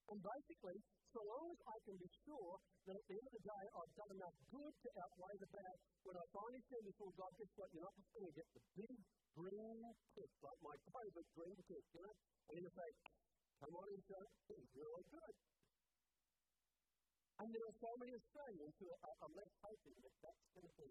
And 0.06 0.18
basically, 0.22 0.78
so 1.10 1.20
long 1.26 1.46
as 1.50 1.60
I 1.66 1.76
can 1.82 1.96
be 1.98 2.10
sure 2.22 2.52
that 2.86 2.94
at 2.94 3.04
the 3.10 3.14
end 3.18 3.26
of 3.26 3.34
the 3.34 3.44
day 3.46 3.64
I've 3.74 3.94
done 3.98 4.12
enough 4.14 4.36
good 4.54 4.74
to 4.86 4.88
outweigh 5.02 5.38
the 5.42 5.50
bad, 5.50 5.76
when 6.06 6.14
I 6.14 6.24
finally 6.30 6.62
stand 6.70 6.84
before 6.86 7.12
God, 7.18 7.30
guess 7.34 7.52
what? 7.58 7.68
You're 7.74 7.86
not 7.86 7.96
just 7.98 8.10
going 8.14 8.28
to 8.30 8.36
get 8.38 8.48
the 8.54 8.62
big 8.78 8.96
green 9.34 9.82
tick, 10.14 10.30
like 10.46 10.60
my 10.62 10.76
private 10.94 11.28
green 11.34 11.58
tick, 11.66 11.84
you 11.90 12.02
know? 12.06 12.14
And 12.46 12.54
you 12.62 12.70
say, 12.70 12.88
come 13.58 13.74
on 13.74 13.86
in, 13.90 14.00
son, 14.06 14.26
it's 14.46 14.70
really 14.78 15.06
good. 15.10 15.34
And 17.36 17.48
there 17.50 17.66
are 17.66 17.78
so 17.82 17.90
many 17.98 18.12
Australians 18.14 18.74
who 18.78 18.86
are, 18.94 19.16
are 19.26 19.32
left 19.34 19.56
hoping 19.60 19.96
that 20.06 20.14
that's 20.22 20.46
going 20.54 20.66
to 20.70 20.74
be 20.78 20.90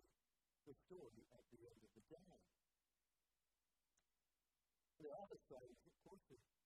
the 0.68 0.76
story 0.92 1.24
at 1.24 1.46
the 1.56 1.60
end 1.66 1.80
of 1.82 1.92
the 1.96 2.04
day. 2.06 2.32
There 5.00 5.16
are 5.16 5.30
Australians, 5.32 5.84
of 5.88 5.96
course, 6.04 6.65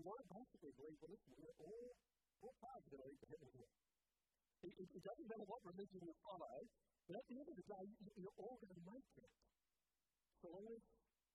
want 0.00 0.18
to 0.24 0.28
basically 0.32 0.72
believe, 0.72 0.96
well, 1.04 1.12
listen, 1.12 1.32
we're 1.36 1.58
all, 1.68 1.92
all 2.40 2.56
going 2.88 3.12
to 3.12 3.26
heaven 3.28 3.50
here. 3.52 3.72
It, 4.62 4.72
it, 4.80 4.88
it 4.96 5.02
doesn't 5.04 5.28
matter 5.28 5.44
what 5.44 5.60
religion 5.68 6.00
you 6.00 6.14
follow, 6.24 6.56
but 7.04 7.14
at 7.20 7.26
the 7.28 7.36
end 7.36 7.48
of 7.52 7.56
the 7.60 7.66
day, 7.68 7.84
you're 8.16 8.38
all 8.40 8.56
going 8.56 8.72
to 8.72 8.84
make 8.88 9.10
it. 9.20 9.32
So 10.40 10.48
as, 10.54 10.82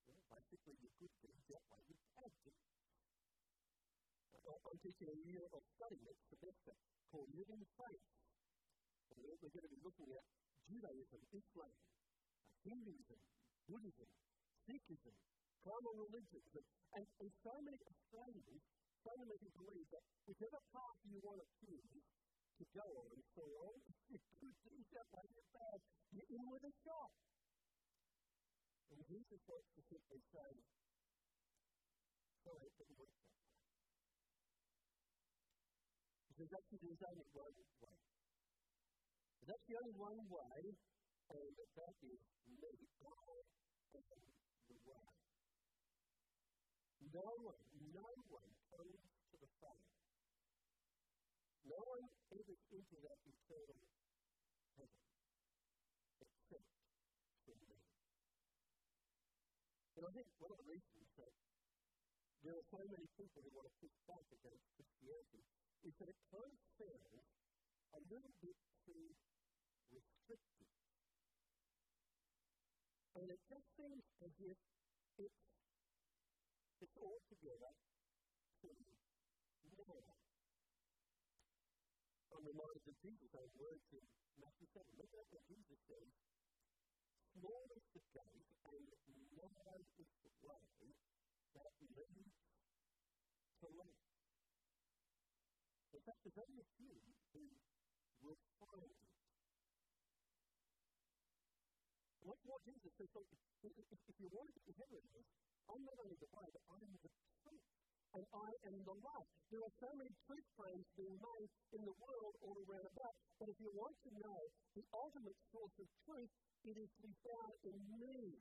well, 0.10 0.24
basically, 0.34 0.76
your 0.82 0.94
good 0.98 1.14
deeds 1.22 1.48
outweigh 1.54 1.86
your 1.86 2.02
bad 2.18 2.32
deeds. 2.42 2.68
I'm 4.48 4.80
teaching 4.80 5.12
a 5.12 5.20
year 5.28 5.44
of 5.44 5.62
study 5.76 6.00
next 6.08 6.24
semester 6.32 6.74
called 7.12 7.28
Living 7.36 7.64
Faith. 7.76 8.06
And 9.12 9.18
we're 9.20 9.36
going 9.44 9.68
to 9.68 9.72
be 9.76 9.82
looking 9.84 10.10
at 10.16 10.24
Judaism, 10.72 11.22
Islam, 11.36 11.76
Hinduism, 12.64 13.20
Buddhism, 13.68 14.10
Sikhism, 14.64 15.16
religions, 15.68 16.52
and, 16.56 16.66
and, 16.96 17.06
and 17.20 17.30
so 17.44 17.54
many 17.64 17.80
Australians 17.84 18.64
fundamentally 19.04 19.54
believe 19.56 19.88
that 19.92 20.04
whichever 20.28 20.60
path 20.72 20.98
you 21.08 21.20
want 21.24 21.40
to 21.44 21.48
choose 21.64 22.04
to 22.58 22.64
go 22.74 22.88
on, 23.06 23.16
so 23.36 23.44
as 23.68 23.80
you 24.42 24.50
things 24.66 24.88
outweigh 24.98 25.30
your 25.30 25.48
bad, 25.54 25.80
you're 26.12 26.32
in 26.32 26.44
with 26.50 26.64
a 26.66 26.74
shot. 26.84 27.12
And 28.92 29.00
Jesus 29.04 29.42
wants 29.46 29.70
to 29.76 29.82
simply 29.92 30.20
say, 30.32 30.52
sorry, 32.44 32.64
it 32.66 32.74
didn't 32.80 32.98
work 32.98 33.12
that 33.14 33.30
way. 33.36 33.52
Because 36.32 36.50
actually 36.56 36.82
there's 36.82 37.04
only 37.04 37.28
one 37.36 37.58
way. 37.84 37.98
There's 39.38 39.54
actually 39.54 39.78
only 39.78 39.96
one 40.00 40.22
way, 40.32 40.60
and 41.30 41.54
that 41.78 41.96
is 42.08 42.22
me, 42.48 42.74
God, 43.04 43.46
and 43.94 44.04
the 44.08 44.80
way. 44.88 45.27
No 47.02 47.28
one, 47.46 47.64
no 47.94 48.10
one 48.30 48.52
comes 48.74 49.02
to 49.32 49.36
the 49.38 49.50
Father. 49.62 49.92
No 51.68 51.80
one 51.84 52.06
enters 52.32 52.64
into 52.72 52.96
that 53.04 53.20
eternal 53.28 53.82
heaven 54.78 55.04
except 56.22 56.68
through 57.44 57.62
me. 57.68 57.80
And 59.98 60.04
I 60.08 60.12
think 60.14 60.28
one 60.38 60.52
of 60.54 60.60
the 60.62 60.70
reasons 60.70 61.08
that 61.18 61.34
there 62.46 62.54
are 62.54 62.68
so 62.70 62.82
many 62.88 63.08
people 63.18 63.42
who 63.44 63.52
want 63.58 63.68
to 63.68 63.76
push 63.82 63.98
back 64.06 64.26
against 64.30 64.66
Christianity 64.78 65.44
is 65.84 65.94
that 65.98 66.08
it 66.08 66.20
kind 66.32 66.52
of 66.54 66.62
feels 66.78 67.26
a 67.98 68.02
little 68.08 68.34
bit 68.40 68.58
too 68.86 69.06
restrictive. 69.92 70.72
And 73.18 73.28
it 73.34 73.42
just 73.50 73.68
seems 73.74 74.06
as 74.22 74.34
if 74.38 74.58
it's, 75.18 75.57
it's 76.78 76.98
altogether 77.02 77.72
too 78.62 78.76
narrow. 79.78 80.18
I'm 82.38 82.46
reminded 82.46 82.86
of 82.86 82.98
Jesus' 83.02 83.34
own 83.34 83.50
words 83.58 83.86
in 83.98 84.04
Matthew 84.38 84.68
7. 84.70 84.86
Look 85.02 85.10
at 85.10 85.26
what 85.34 85.44
Jesus 85.50 85.80
says. 85.90 86.10
Small 87.34 87.66
is 87.74 87.86
the 87.98 88.04
gate 88.14 88.50
and 88.62 88.84
narrow 89.42 89.82
is 89.98 90.12
the 90.22 90.34
way 90.46 90.66
that 91.58 91.72
leads 91.82 92.38
to 93.58 93.68
life. 93.74 94.06
In 95.98 96.02
fact, 96.06 96.22
there's 96.22 96.38
only 96.38 96.62
a 96.62 96.70
few 96.78 96.98
who 97.34 97.44
will 98.22 98.38
find 98.62 98.86
it. 98.86 99.02
What, 102.22 102.38
what 102.44 102.62
Jesus 102.70 102.92
says, 103.02 103.10
so 103.18 103.22
if, 103.66 103.74
if, 103.82 103.98
if 103.98 104.16
you 104.22 104.30
want 104.30 104.46
to 104.52 104.62
get 104.62 104.66
to 104.68 104.74
heaven, 104.78 105.02
I'm 105.68 105.84
not 105.84 105.98
only 106.00 106.18
the 106.22 106.30
way, 106.32 106.48
but 106.54 106.64
I 106.70 106.78
am 106.86 106.94
the 107.02 107.10
truth. 107.10 107.66
And 108.14 108.24
Am 108.78 108.86
the 108.86 109.02
life. 109.10 109.30
There 109.50 109.64
are 109.66 109.76
so 109.82 109.90
many 109.98 110.14
truth 110.30 110.48
claims 110.54 110.86
being 110.94 111.18
made 111.18 111.50
in 111.74 111.82
the 111.82 111.98
world 111.98 112.34
all 112.46 112.58
around 112.62 112.86
about. 112.94 113.14
But 113.42 113.50
if 113.50 113.58
you 113.58 113.74
want 113.74 113.98
to 114.06 114.12
know 114.22 114.42
the 114.78 114.86
ultimate 114.94 115.40
source 115.50 115.76
of 115.82 115.88
truth, 116.06 116.30
it 116.62 116.78
is 116.78 116.86
to 116.86 117.02
be 117.02 117.14
found 117.26 117.54
in 117.66 117.78
me. 117.98 118.38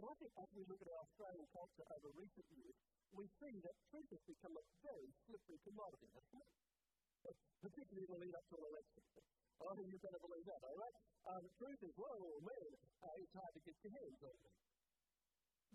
And 0.00 0.02
I 0.08 0.12
think 0.16 0.32
as 0.40 0.48
we 0.56 0.64
look 0.64 0.80
at 0.80 0.88
our 0.88 1.04
Australian 1.04 1.48
culture 1.52 1.84
over 2.00 2.08
recent 2.16 2.48
years, 2.48 2.76
we 3.12 3.28
see 3.36 3.54
that 3.60 3.76
truth 3.92 4.08
has 4.08 4.24
become 4.24 4.56
a 4.56 4.64
very 4.88 5.10
slippery 5.28 5.60
commodity, 5.68 6.08
hasn't 6.16 6.40
it? 6.40 7.36
Particularly 7.60 8.04
in 8.08 8.12
the 8.16 8.20
lead 8.24 8.34
up 8.40 8.44
to 8.48 8.54
an 8.56 8.64
election. 8.72 9.04
I 9.60 9.72
think 9.76 9.88
you 9.92 10.00
better 10.00 10.22
believe 10.24 10.46
that, 10.48 10.64
all 10.64 10.78
right? 10.80 10.96
Um, 11.28 11.44
truth 11.60 11.80
is, 11.84 11.92
well, 11.92 12.24
man, 12.40 12.70
uh, 13.04 13.20
it's 13.20 13.34
hard 13.36 13.52
to 13.52 13.60
get 13.68 13.76
your 13.84 13.92
hands 14.00 14.20
on 14.24 14.32
it. 14.32 14.54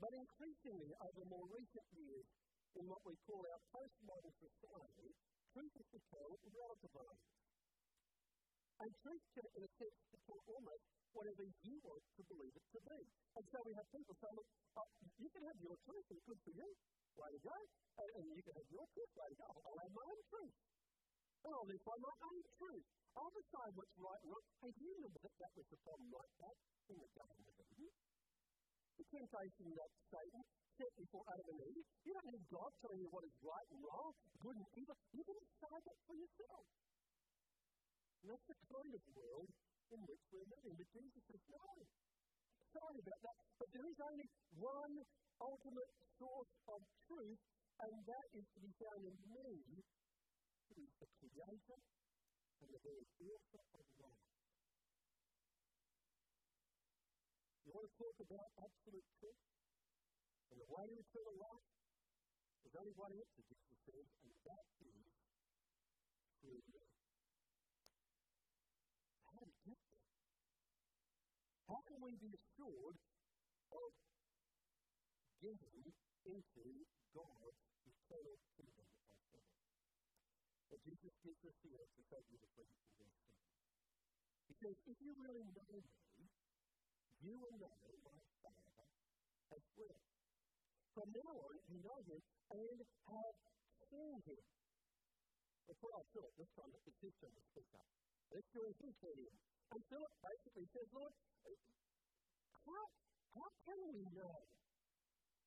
But 0.01 0.11
increasingly, 0.17 0.91
over 0.97 1.23
more 1.29 1.45
recent 1.53 1.87
years, 1.93 2.25
in 2.75 2.85
what 2.91 3.01
we 3.07 3.15
call 3.23 3.39
our 3.39 3.61
postmodern 3.71 4.35
society, 4.35 5.09
truth 5.55 5.73
has 5.79 5.87
become 5.95 6.31
relativized. 6.51 7.25
And 8.75 8.91
truth 8.99 9.23
can, 9.31 9.47
in 9.55 9.63
a 9.63 9.71
sense, 9.79 9.99
become 10.11 10.41
almost 10.51 10.83
whatever 11.15 11.43
you 11.47 11.75
want 11.79 12.03
to 12.03 12.21
believe 12.27 12.51
it 12.51 12.67
to 12.75 12.79
be. 12.83 12.99
And 13.39 13.43
so 13.47 13.57
we 13.63 13.71
have 13.79 13.87
people 13.87 14.15
saying, 14.19 14.35
look, 14.35 14.49
uh, 14.75 14.83
you 15.15 15.29
can 15.31 15.43
have 15.47 15.59
your 15.63 15.75
truth, 15.87 16.07
and 16.11 16.19
good 16.27 16.39
for 16.43 16.51
you, 16.51 16.69
way 17.15 17.29
to 17.31 17.39
go. 17.39 17.57
And, 17.95 18.09
and 18.19 18.25
you 18.35 18.43
can 18.43 18.55
have 18.59 18.67
your 18.67 18.83
truth, 18.91 19.11
way 19.15 19.27
to 19.31 19.37
go. 19.39 19.47
I'll 19.47 19.79
have 19.79 19.95
my 19.95 20.05
own 20.11 20.21
truth. 20.27 20.55
And 21.47 21.51
I'll 21.55 21.69
live 21.71 21.83
by 21.87 21.97
my 22.03 22.15
own 22.19 22.41
truth. 22.59 22.85
I'll 23.15 23.31
decide 23.31 23.71
what's 23.79 23.95
right 23.95 24.21
and 24.27 24.31
wrong. 24.35 24.43
Hey, 24.59 24.71
do 24.75 24.81
you 24.83 24.93
remember 24.99 25.19
that 25.23 25.35
that 25.39 25.51
was 25.55 25.67
the 25.71 25.79
problem 25.87 26.09
like 26.11 26.33
that 26.43 26.55
in 26.91 26.97
the 26.99 27.09
Garden 27.15 27.45
of 27.47 27.55
Eden? 27.63 27.95
The 28.99 29.05
temptation 29.07 29.67
that 29.71 29.91
Satan 30.11 30.43
set 30.75 30.91
before 30.99 31.23
Adam 31.31 31.47
and 31.55 31.61
Eve. 31.71 31.87
You 32.03 32.11
don't 32.11 32.29
need 32.31 32.45
God 32.51 32.71
telling 32.83 32.99
you 32.99 33.09
what 33.11 33.23
is 33.23 33.35
right 33.39 33.69
and 33.71 33.79
wrong, 33.83 34.11
good 34.43 34.55
and 34.59 34.69
evil. 34.75 34.95
You 35.15 35.23
can 35.23 35.37
decide 35.39 35.83
that 35.87 35.99
for 36.03 36.15
yourself. 36.15 36.65
And 38.21 38.27
that's 38.31 38.47
the 38.49 38.57
kind 38.67 38.91
of 38.91 39.03
world 39.15 39.49
in 39.93 39.99
which 40.03 40.23
we're 40.33 40.49
living. 40.51 40.73
But 40.75 40.87
Jesus 40.91 41.21
says, 41.29 41.43
no, 41.47 41.67
sorry 42.75 42.99
about 42.99 43.21
that. 43.23 43.37
But 43.55 43.69
there 43.71 43.87
is 43.87 43.99
only 44.03 44.27
one 44.59 44.95
ultimate 45.39 45.91
source 46.19 46.53
of 46.67 46.79
truth, 47.07 47.41
and 47.85 47.93
that 48.07 48.27
is 48.35 48.45
to 48.55 48.59
be 48.59 48.71
found 48.81 49.01
in 49.03 49.15
me, 49.31 49.51
who 50.67 50.75
is 50.83 50.91
the 50.99 51.09
Creator 51.21 51.79
and 52.59 52.69
the 52.71 52.81
very 52.83 53.05
author 53.23 53.63
of 53.79 53.85
life. 53.99 54.25
You 57.63 57.71
want 57.73 57.85
to 57.87 57.93
talk 57.97 58.17
about 58.25 58.47
absolute 58.57 59.07
truth? 59.21 59.54
And 60.55 60.63
the 60.63 60.71
way 60.71 60.87
to 60.87 60.95
eternal 60.95 61.35
life? 61.35 61.67
There's 62.63 62.79
only 62.79 62.95
one 62.95 63.11
answer, 63.11 63.43
Jesus 63.43 63.75
says, 63.83 64.07
and 64.23 64.31
that 64.47 64.63
is 64.79 65.03
through 66.39 66.63
me. 66.63 66.79
How 69.27 69.35
do 69.35 69.51
we 69.51 69.59
get 69.67 69.83
there? 69.91 70.07
How 71.67 71.83
can 71.83 71.99
we 71.99 72.15
be 72.23 72.31
assured 72.39 72.95
of 73.75 73.91
getting 75.43 75.91
into 76.23 76.65
God's 77.11 77.59
eternal 77.83 78.39
kingdom 78.55 78.87
of? 79.35 79.43
But 80.71 80.79
Jesus 80.87 81.11
gives 81.19 81.43
us 81.51 81.57
the 81.67 81.75
answer 81.83 82.03
so 82.07 82.23
beautifully 82.31 82.63
in 82.63 82.79
verse 82.95 83.03
7. 83.03 83.11
He 84.47 84.53
says, 84.63 84.75
If 84.87 84.97
you 85.03 85.19
really 85.19 85.51
know 85.51 85.83
me, 85.83 86.31
you 87.27 87.35
will 87.43 87.59
know 87.59 87.75
my 88.07 88.19
Father 88.39 88.87
as 89.51 89.65
well. 89.75 90.14
From 90.95 91.11
now 91.11 91.27
on, 91.27 91.59
you 91.67 91.79
know 91.83 91.99
him 92.07 92.23
and 92.55 92.79
have 92.79 93.35
seen 93.91 94.15
him. 94.15 94.43
That's 95.67 95.81
what 95.83 95.91
I 95.91 96.01
Philip 96.15 96.33
this 96.39 96.47
time, 96.55 96.71
it's 96.71 96.87
his 97.03 97.11
turn 97.19 97.35
to 97.35 97.43
speak 97.51 97.67
up. 97.75 97.83
Let's 98.31 98.47
join 98.55 98.71
him 98.79 98.95
to 98.95 99.09
him. 99.11 99.33
And 99.75 99.81
Philip 99.91 100.13
basically 100.23 100.67
says, 100.71 100.87
Lord, 100.95 101.11
how, 102.63 102.83
how 103.35 103.49
can 103.67 103.79
we 103.91 104.07
know? 104.15 104.39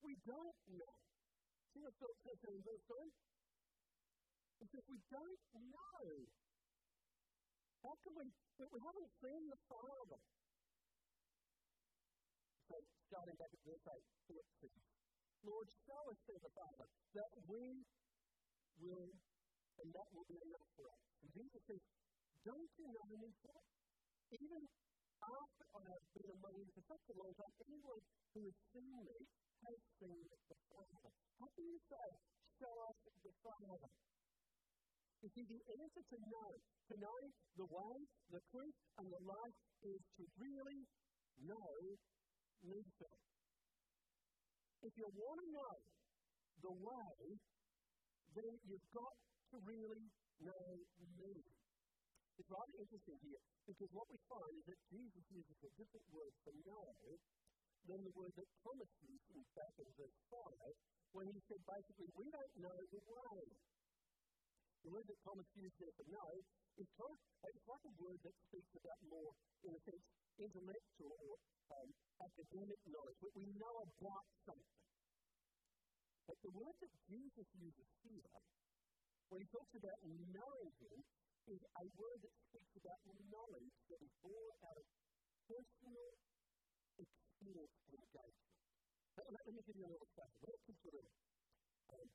We 0.05 0.21
don't 0.29 0.59
know. 0.69 0.95
See 1.73 1.81
what 1.81 1.97
Philip 1.97 2.19
says 2.29 2.39
in 2.45 2.61
verse 2.61 2.85
3? 2.85 3.09
He 4.61 4.65
says, 4.69 4.85
We 4.85 5.01
don't 5.09 5.43
know. 5.73 6.05
How 7.81 7.95
can 8.05 8.13
we? 8.21 8.25
We 8.69 8.81
haven't 8.85 9.13
seen 9.25 9.43
the 9.49 9.61
Father. 9.65 10.21
So, 12.69 12.75
starting 13.09 13.39
back 13.41 13.49
at 13.49 13.63
verse 13.65 13.87
8, 13.87 13.97
Philip 14.29 14.49
says, 14.61 14.98
Lord, 15.46 15.68
show 15.87 16.03
us 16.11 16.18
the 16.27 16.53
Father, 16.55 16.87
that 17.14 17.33
we 17.46 17.62
will, 18.83 19.11
and 19.79 19.88
that 19.94 20.09
will 20.11 20.27
be 20.27 20.38
enough 20.38 20.68
for 20.74 20.87
us. 20.90 21.03
And 21.22 21.31
Jesus 21.31 21.62
says, 21.66 21.83
Don't 22.42 22.70
you 22.79 22.87
know 22.90 23.07
me, 23.14 23.31
Philip? 23.42 23.68
Even 24.35 24.62
after 25.18 25.64
I 25.79 25.83
have 25.88 26.07
been 26.14 26.31
among 26.35 26.55
you 26.59 26.68
for 26.74 26.85
such 26.90 27.05
a 27.11 27.14
long 27.18 27.33
time, 27.38 27.55
anyone 27.70 28.03
who 28.35 28.40
has 28.46 28.57
seen 28.74 28.92
me 29.03 29.18
has 29.62 29.79
seen 29.98 30.20
the 30.27 30.59
Father. 30.70 31.11
How 31.38 31.48
can 31.55 31.66
you 31.66 31.81
say, 31.87 32.09
Show 32.59 32.74
us 32.90 32.98
the 33.22 33.35
Father? 33.42 33.90
You 35.18 35.31
see, 35.35 35.46
the 35.51 35.62
answer 35.74 36.03
to 36.14 36.18
know, 36.31 36.51
to 36.90 36.94
know 36.98 37.18
the 37.59 37.66
way, 37.66 37.94
the 38.31 38.42
truth, 38.55 38.79
and 39.03 39.07
the 39.11 39.22
life 39.27 39.59
is 39.83 40.03
to 40.18 40.22
really 40.38 40.81
know 41.42 41.70
Lisa. 42.62 43.28
If 44.83 44.95
you 44.95 45.09
want 45.11 45.38
to 45.43 45.49
know 45.51 45.75
the 46.62 46.75
way, 46.75 47.17
then 48.35 48.53
you've 48.62 48.91
got 48.95 49.14
to 49.51 49.57
really 49.67 50.05
know 50.38 50.67
me. 51.19 51.35
It's 52.38 52.47
rather 52.47 52.77
interesting 52.79 53.19
here 53.19 53.43
because 53.67 53.91
what 53.91 54.07
we 54.07 54.19
find 54.31 54.55
is 54.62 54.67
that 54.71 54.81
Jesus 54.95 55.25
uses 55.35 55.59
a 55.67 55.71
different 55.75 56.07
word 56.14 56.33
for 56.47 56.55
know 56.62 56.95
than 57.91 57.99
the 58.07 58.14
word 58.14 58.31
that 58.38 58.47
Thomas 58.62 58.91
used 59.03 59.29
in 59.35 59.43
back 59.59 59.75
in 59.83 59.88
verse 59.99 60.19
5 60.31 60.38
when 61.17 61.27
he 61.33 61.41
said 61.49 61.59
basically, 61.64 62.09
we 62.14 62.27
don't 62.31 62.55
know 62.62 62.79
the 62.95 63.03
way. 63.09 63.41
The 64.87 64.91
word 64.95 65.07
that 65.11 65.21
Thomas 65.27 65.49
used 65.59 65.77
there 65.83 65.95
for 65.99 66.07
know 66.09 66.31
is 66.79 66.88
kind 66.95 67.12
of, 67.12 67.19
it's 67.51 67.67
like 67.67 67.85
a 67.85 67.95
word 67.99 68.19
that 68.23 68.35
speaks 68.49 68.73
about 68.79 69.01
more, 69.11 69.33
in 69.67 69.73
a 69.75 69.81
sense, 69.83 70.05
intellectual 70.38 71.12
or 71.19 71.35
um, 71.75 71.88
academic 72.23 72.81
knowledge, 72.87 73.19
but 73.19 73.33
we 73.35 73.47
know 73.59 73.75
about 73.83 74.25
something. 74.47 74.79
But 76.31 76.38
the 76.45 76.53
word 76.55 76.77
that 76.79 76.93
Jesus 77.09 77.49
uses 77.59 77.88
here, 78.07 78.37
when 79.33 79.43
he 79.43 79.49
talks 79.51 79.75
about 79.75 79.99
knowing 80.07 80.73
him, 80.79 80.99
is 81.49 81.61
a 81.64 81.85
word 81.97 82.19
that 82.21 82.35
speaks 82.49 82.73
about 82.77 83.01
knowledge 83.33 83.73
that 83.88 84.01
is 84.05 84.12
born 84.21 84.53
out 84.69 84.77
of 84.77 84.87
personal 85.49 86.09
experience 87.01 87.77
and 87.88 87.97
engagement. 87.97 88.53
Let, 89.17 89.25
let 89.33 89.53
me 89.57 89.62
give 89.64 89.77
you 89.81 89.85
a 89.88 89.91
little 89.91 90.09
example. 90.12 90.37
When 90.45 90.53
were 90.85 91.01
little, 91.01 91.17
um, 91.97 92.09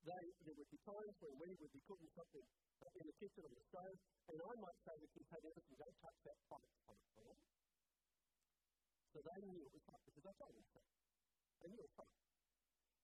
they, 0.00 0.24
there 0.46 0.56
would 0.56 0.70
be 0.72 0.80
times 0.80 1.14
when 1.20 1.34
we 1.36 1.48
would 1.60 1.72
be 1.74 1.82
cooking 1.84 2.10
something 2.16 2.46
in 2.96 3.04
the 3.04 3.16
kitchen 3.20 3.42
on 3.44 3.52
the 3.52 3.64
stove, 3.68 3.98
and 4.30 4.36
I 4.40 4.52
might 4.60 4.80
say 4.84 4.94
to 4.96 5.04
the 5.04 5.10
kids, 5.12 5.28
hey, 5.28 5.40
listen, 5.44 5.74
don't 5.76 5.98
touch 6.00 6.18
that 6.24 6.38
pot. 6.48 6.64
So 9.10 9.18
they 9.20 9.38
knew 9.42 9.60
it 9.60 9.72
was 9.74 9.84
hot 9.90 10.00
because 10.06 10.24
I 10.24 10.32
told 10.38 10.54
them 10.54 10.66
so. 10.70 10.80
They 11.60 11.68
knew 11.68 11.82
it 11.82 11.90
was 11.90 11.98
hot. 11.98 12.10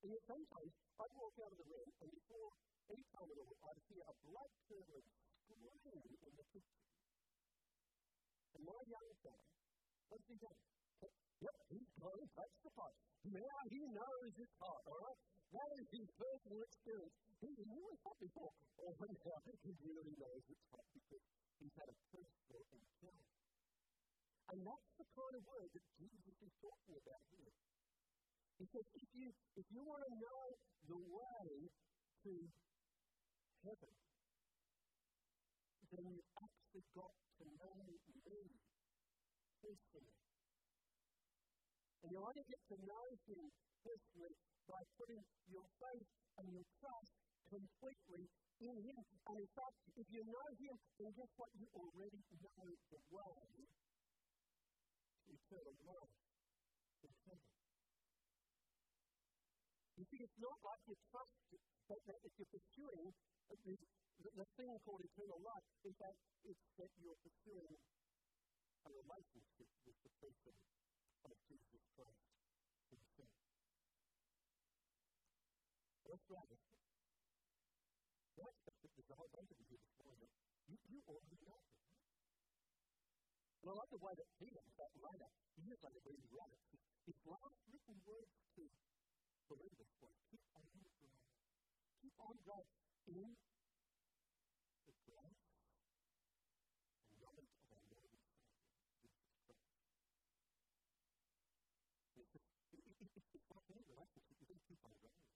And 0.06 0.08
yet 0.14 0.22
sometimes 0.22 0.70
I'd 1.02 1.14
walk 1.18 1.34
out 1.42 1.50
of 1.50 1.58
the 1.58 1.66
room, 1.66 1.88
and 2.00 2.08
before 2.14 2.50
any 2.94 3.04
time 3.10 3.28
at 3.28 3.38
all, 3.42 3.54
I'd 3.66 3.82
hear 3.90 4.02
a 4.06 4.14
blood 4.22 4.52
curdling 4.70 5.08
scream 5.46 6.14
in 6.26 6.32
the 6.36 6.46
kitchen. 6.54 6.86
young 8.86 9.10
fellow, 9.22 9.46
what's 10.08 10.26
he 10.30 10.36
done? 10.38 10.75
Yep, 11.36 11.56
gone 12.00 12.16
and 12.16 12.32
touched 12.32 12.60
the 12.64 12.72
pot. 12.72 12.92
Now 13.28 13.58
he 13.68 13.80
knows 13.92 14.32
it's 14.40 14.56
hot, 14.56 14.82
all 14.88 15.00
right? 15.04 15.20
That 15.52 15.68
is 15.76 15.86
his 15.92 16.08
personal 16.16 16.60
experience. 16.64 17.16
He 17.44 17.50
knew 17.52 17.84
it's 17.92 18.00
hot 18.00 18.16
before. 18.16 18.52
Oh, 18.80 18.96
now 18.96 19.38
he 19.44 19.72
really 19.84 20.16
knows 20.16 20.42
it's 20.48 20.66
hot 20.72 20.86
because 20.96 21.24
he's 21.60 21.74
had 21.76 21.88
a 21.92 21.96
personal 22.08 22.64
encounter. 22.72 23.28
And 24.46 24.58
that's 24.62 24.90
the 24.96 25.06
kind 25.12 25.34
of 25.36 25.42
word 25.44 25.70
that 25.74 25.86
Jesus 25.98 26.36
is 26.40 26.52
talking 26.62 26.96
about 26.96 27.22
here. 27.34 27.52
He 28.56 28.64
says, 28.72 28.86
if 28.96 29.08
you, 29.12 29.28
if 29.60 29.66
you 29.68 29.80
want 29.84 30.02
to 30.06 30.12
know 30.16 30.42
the 30.88 30.96
way 30.96 31.44
to 32.24 32.32
heaven, 33.66 33.94
then 35.92 36.04
you've 36.08 36.32
actually 36.40 36.84
got 36.96 37.12
to 37.12 37.44
know 37.60 37.74
me 37.84 38.00
personally. 39.60 40.35
And 42.06 42.14
you 42.14 42.22
only 42.22 42.46
get 42.46 42.62
to 42.70 42.78
know 42.86 43.06
him 43.26 43.50
personally 43.82 44.38
by 44.70 44.78
putting 44.94 45.18
your 45.50 45.66
faith 45.82 46.06
and 46.38 46.46
your 46.54 46.62
trust 46.78 47.10
completely 47.50 48.30
in 48.62 48.78
him. 48.78 49.02
And 49.26 49.42
in 49.42 49.50
fact, 49.58 49.74
if 49.98 50.06
you 50.14 50.22
know 50.22 50.48
him, 50.54 50.78
then 51.02 51.10
guess 51.18 51.26
what? 51.34 51.50
You 51.58 51.66
already 51.74 52.22
know 52.30 52.38
the 52.46 52.54
way 52.62 52.70
to 52.78 52.94
eternal 55.34 55.74
life 55.82 56.14
in. 57.02 57.42
You 59.98 60.04
see, 60.06 60.22
it's 60.22 60.38
not 60.38 60.62
like 60.62 60.82
you 60.86 60.94
trust 61.10 61.34
that, 61.90 62.00
that 62.06 62.20
if 62.22 62.32
you're 62.38 62.54
pursuing 62.54 63.10
the, 63.50 63.74
the, 64.22 64.30
the 64.30 64.46
thing 64.54 64.70
called 64.86 65.02
eternal 65.02 65.42
life, 65.42 65.66
in 65.82 65.94
fact, 65.98 66.22
it's 66.46 66.66
that 66.78 66.90
you're 67.02 67.18
pursuing 67.18 67.74
a 68.86 68.90
relationship 68.94 69.66
with 69.82 69.98
the 70.06 70.12
person 70.22 70.54
of 71.30 71.40
Jesus 71.46 71.84
Christ. 71.96 72.26
That's 76.06 76.26
right. 76.30 76.60
That's 78.36 79.10
a 79.10 79.14
whole 79.14 79.30
bunch 79.32 79.50
of 79.50 79.58
you 79.58 79.66
this 79.70 79.86
morning. 80.02 80.30
You, 80.66 80.76
you 80.90 80.98
already 81.06 81.38
know 81.46 81.56
it. 81.56 81.72
And 83.62 83.70
I 83.70 83.74
like 83.74 83.90
the 83.90 84.02
way 84.02 84.14
that 84.14 84.28
Peter, 84.38 84.60
in 84.62 84.74
fact, 84.76 84.94
later, 84.98 85.30
years 85.62 85.80
later, 85.82 86.00
when 86.04 86.16
he 86.18 86.26
wrote 86.30 86.52
it, 86.54 86.62
his 87.06 87.18
last 87.26 87.58
written 87.70 87.98
words 88.02 88.34
to 88.58 88.62
believers 89.46 89.90
was 90.02 90.14
keep 90.30 90.42
on 90.54 90.66
growing. 90.74 91.18
Keep 92.02 92.16
on 92.18 92.34
growing 92.42 92.70
in 93.06 93.30
the 94.86 94.94
grace 95.06 95.42
and 97.10 97.18
knowledge 97.22 97.50
of 97.50 97.66
our 97.72 97.82
Lord 97.90 98.10
and 98.10 98.26
Savior, 98.26 98.66
Jesus 99.02 99.38
Christ. 99.46 99.70
It's, 102.18 102.30
just, 102.34 102.46
it, 102.74 102.82
it, 102.86 103.10
it, 103.16 103.24
it's 103.38 103.48
like 103.50 103.66
any 103.70 103.82
relationship, 103.86 104.34
you 104.38 104.46
can 104.50 104.60
keep 104.66 104.80
on 104.82 104.94
growing. 104.98 105.26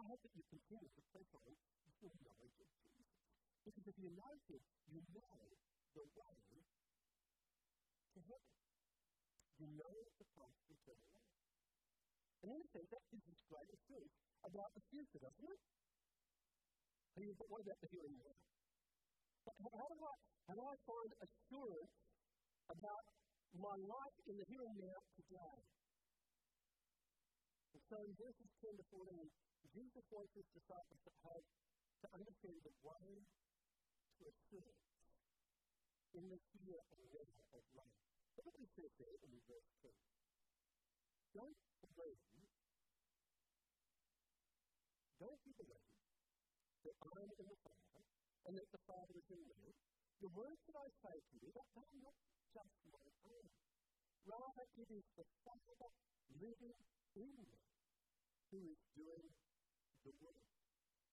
And 0.00 0.08
I 0.08 0.16
hope 0.16 0.24
that 0.24 0.32
you 0.32 0.40
continue 0.48 0.88
to 0.96 1.02
press 1.12 1.28
on 1.36 1.52
your 2.00 2.16
knowledge 2.24 2.56
of 2.56 2.68
Jesus. 2.72 3.04
Because 3.68 3.84
if 3.84 3.96
you 4.00 4.08
know 4.16 4.32
Him, 4.48 4.64
you 4.88 5.00
know 5.12 5.44
the 5.92 6.04
way 6.16 6.56
to 8.16 8.20
heaven. 8.24 8.56
You 9.60 9.68
know 9.76 9.96
the 10.16 10.24
path 10.32 10.56
to 10.56 10.72
eternal 10.72 11.04
life. 11.04 11.36
And 12.40 12.48
in 12.48 12.64
a 12.64 12.68
sense, 12.72 12.88
that 12.88 13.04
gives 13.12 13.28
us 13.28 13.68
assurance 13.76 14.16
about 14.40 14.72
the 14.72 14.80
future, 14.88 15.20
doesn't 15.20 15.52
it? 15.52 15.60
But 17.36 17.48
what 17.52 17.60
about 17.60 17.78
the 17.84 17.88
here 17.92 18.08
and 18.08 18.16
now? 18.24 18.40
How 19.52 19.84
do 19.84 20.00
I, 20.00 20.14
how 20.48 20.54
do 20.56 20.64
I 20.64 20.76
find 20.88 21.10
assurance 21.28 21.92
about 22.72 23.04
my 23.52 23.76
life 23.84 24.16
in 24.32 24.40
the 24.40 24.48
here 24.48 24.64
and 24.64 24.80
now 24.80 25.00
today? 25.20 25.60
And 27.76 27.82
so 27.84 28.00
in 28.00 28.16
verses 28.16 28.48
10 28.64 28.80
to 28.80 28.84
14, 28.96 29.28
Jesus 29.68 30.04
wants 30.10 30.32
his 30.32 30.48
disciples 30.56 31.00
to 31.04 31.12
have 31.28 31.44
to 32.00 32.06
understand 32.16 32.58
the 32.64 32.74
way 32.80 33.08
to 34.16 34.22
assurance 34.24 34.90
in 36.16 36.24
the 36.26 36.38
here 36.64 36.82
and 36.90 37.04
now 37.12 37.44
of 37.54 37.64
life. 37.76 37.98
Look 38.36 38.46
what 38.50 38.56
he 38.56 38.66
says 38.72 38.92
there 38.96 39.16
in 39.20 39.32
verse 39.46 39.70
10. 39.84 39.92
Don't 41.36 41.58
believe, 41.84 42.24
don't 45.20 45.40
you 45.44 45.52
believe 45.54 45.90
that 46.88 46.96
I 46.98 47.16
am 47.20 47.30
in 47.30 47.46
the 47.46 47.60
Father 47.62 48.02
and 48.48 48.52
that 48.56 48.68
the 48.72 48.82
Father 48.88 49.14
is 49.14 49.28
in 49.30 49.44
me? 49.44 49.70
The 50.20 50.32
words 50.34 50.60
that 50.68 50.76
I 50.76 50.88
say 51.00 51.16
to 51.16 51.32
you, 51.40 51.48
they 51.52 51.68
are 51.76 51.92
not 52.00 52.16
just 52.52 52.76
my 52.90 53.06
own. 53.30 53.46
Rather, 54.26 54.66
it 54.76 54.88
is 54.90 55.06
the 55.16 55.26
Father 55.46 55.88
living 56.36 56.76
in 57.16 57.30
me 57.40 57.56
who 58.50 58.58
is 58.66 58.80
doing 58.98 59.30
the 60.04 60.12
work. 60.20 60.44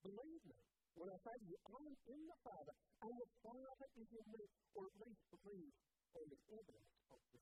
Believe 0.04 0.44
me 0.48 0.58
when 0.98 1.14
I 1.14 1.18
say 1.22 1.36
to 1.38 1.46
you, 1.46 1.58
I 1.62 1.78
am 1.78 1.96
in 2.10 2.22
the 2.26 2.38
Father 2.42 2.74
and 3.06 3.14
the 3.14 3.30
Father 3.46 3.88
is 4.02 4.10
in 4.10 4.26
me, 4.34 4.44
or 4.74 4.90
at 4.90 4.96
least 4.98 5.22
believe 5.30 5.74
on 6.18 6.26
the 6.26 6.40
evidence 6.50 6.98
of 7.14 7.22
the 7.30 7.42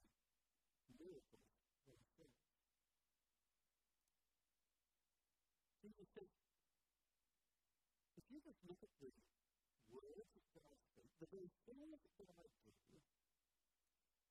miracles 0.99 1.47
themselves. 1.87 2.43
Jesus 5.79 6.07
said, 6.11 6.31
if 8.19 8.25
you 8.27 8.37
just 8.43 8.61
look 8.67 8.81
at 8.83 8.93
the 8.99 9.11
words 9.93 10.35
that 10.57 10.65
I 10.67 10.75
speak, 10.91 11.11
the 11.21 11.27
very 11.31 11.51
things 11.63 12.01
that 12.19 12.29
I 12.35 12.43
do, 12.59 12.99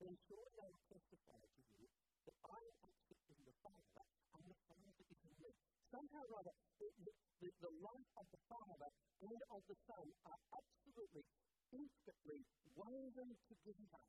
then 0.05 0.13
surely 0.29 0.59
I 0.61 0.69
will 0.69 0.85
testify 0.91 1.41
to 1.41 1.63
you 1.81 1.89
that 2.29 2.37
I 2.45 2.61
am 2.61 2.77
actually 2.85 3.25
in 3.31 3.41
the 3.47 3.57
Father 3.65 4.05
and 4.37 4.45
the 4.53 4.59
Father 4.69 4.93
is 5.01 5.17
in 5.17 5.33
me. 5.41 5.53
Somehow 5.95 6.27
or 6.27 6.43
other, 6.43 6.55
the, 6.83 6.91
the, 7.07 7.51
the 7.63 7.73
life 7.79 8.11
of 8.19 8.27
the 8.35 8.43
Father 8.51 8.91
and 9.31 9.41
of 9.55 9.63
the 9.71 9.79
Son 9.87 10.07
are 10.27 10.41
absolutely, 10.59 11.23
intricately 11.71 12.41
woven 12.75 13.31
together. 13.47 14.03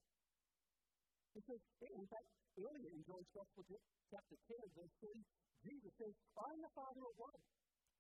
Because, 1.38 1.62
in 1.78 2.08
fact, 2.10 2.30
earlier 2.58 2.90
in 2.90 3.02
John's 3.06 3.30
Gospel, 3.38 3.64
chapter 4.10 4.38
10, 4.50 4.66
verse 4.74 4.96
3, 4.98 5.14
Jesus 5.62 5.94
says, 6.02 6.14
I 6.42 6.48
am 6.58 6.62
the 6.66 6.74
Father 6.74 7.04
of 7.06 7.16
one. 7.22 7.42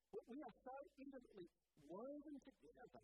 But 0.10 0.24
we 0.34 0.38
are 0.42 0.56
so 0.66 0.76
intimately 0.98 1.46
woven 1.86 2.36
together 2.42 3.04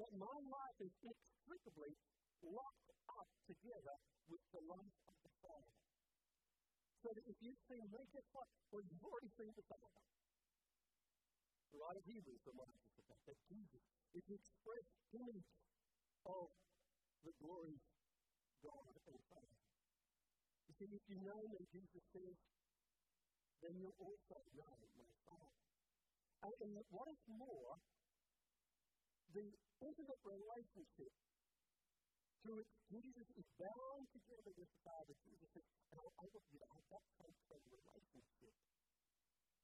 that 0.00 0.10
my 0.16 0.36
life 0.48 0.78
is 0.80 0.94
inextricably 1.04 1.92
locked 2.40 2.92
up 3.04 3.28
together 3.44 3.96
with 4.32 4.44
the 4.48 4.62
life 4.64 4.96
of 5.12 5.16
the 5.20 5.32
Father. 5.44 5.79
So 7.00 7.08
that 7.16 7.24
if 7.24 7.38
you've 7.40 7.62
seen 7.64 7.84
me, 7.88 8.00
guess 8.12 8.28
what? 8.36 8.44
Well, 8.68 8.84
you've 8.84 9.00
already 9.00 9.32
seen 9.40 9.52
the 9.56 9.64
Father. 9.72 10.04
The 11.72 11.78
writer 11.80 12.00
of 12.02 12.04
Hebrews 12.04 12.42
reminds 12.44 12.76
us 12.76 12.92
of 13.00 13.04
that, 13.08 13.20
that 13.24 13.40
Jesus 13.48 13.84
is 14.12 14.22
the 14.28 14.36
express 14.36 14.86
image 15.16 15.48
of 16.28 16.52
the 17.24 17.32
glory 17.40 17.72
of 17.72 17.84
God 18.60 18.92
and 19.08 19.20
Father. 19.32 19.60
You 20.68 20.72
see, 20.76 20.90
if 20.92 21.04
you 21.08 21.18
know 21.24 21.40
that 21.40 21.64
Jesus 21.72 22.04
says, 22.12 22.36
then 23.64 23.74
you 23.80 23.88
also 23.96 24.36
know 24.60 24.74
my 25.00 25.12
Father. 25.24 25.56
And 26.44 26.72
what 26.92 27.08
is 27.08 27.22
more, 27.32 27.80
the 29.32 29.46
intimate 29.80 30.22
relationship 30.26 31.12
through 32.40 32.56
which 32.60 32.72
Jesus 32.88 33.28
is 33.36 33.48
bound 33.60 34.04
together 34.10 34.52
with 34.56 34.68
the 34.70 34.80
Father, 34.80 35.14
Jesus 35.22 35.48
says, 35.52 35.66
and 35.92 35.98
I 36.00 36.24
want 36.24 36.46
you 36.50 36.58
to 36.60 36.68
have 36.72 36.86
that 36.90 37.06
kind 37.20 37.34
of 37.36 37.60
relationship 37.68 38.54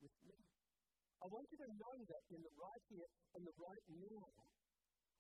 with 0.05 0.17
me. 0.29 0.39
I 1.17 1.27
want 1.33 1.47
you 1.49 1.59
to 1.65 1.71
know 1.81 1.97
that 2.07 2.23
in 2.31 2.41
the 2.45 2.55
right 2.61 2.85
here 2.93 3.09
and 3.35 3.43
the 3.43 3.57
right 3.57 3.87
now. 3.89 4.29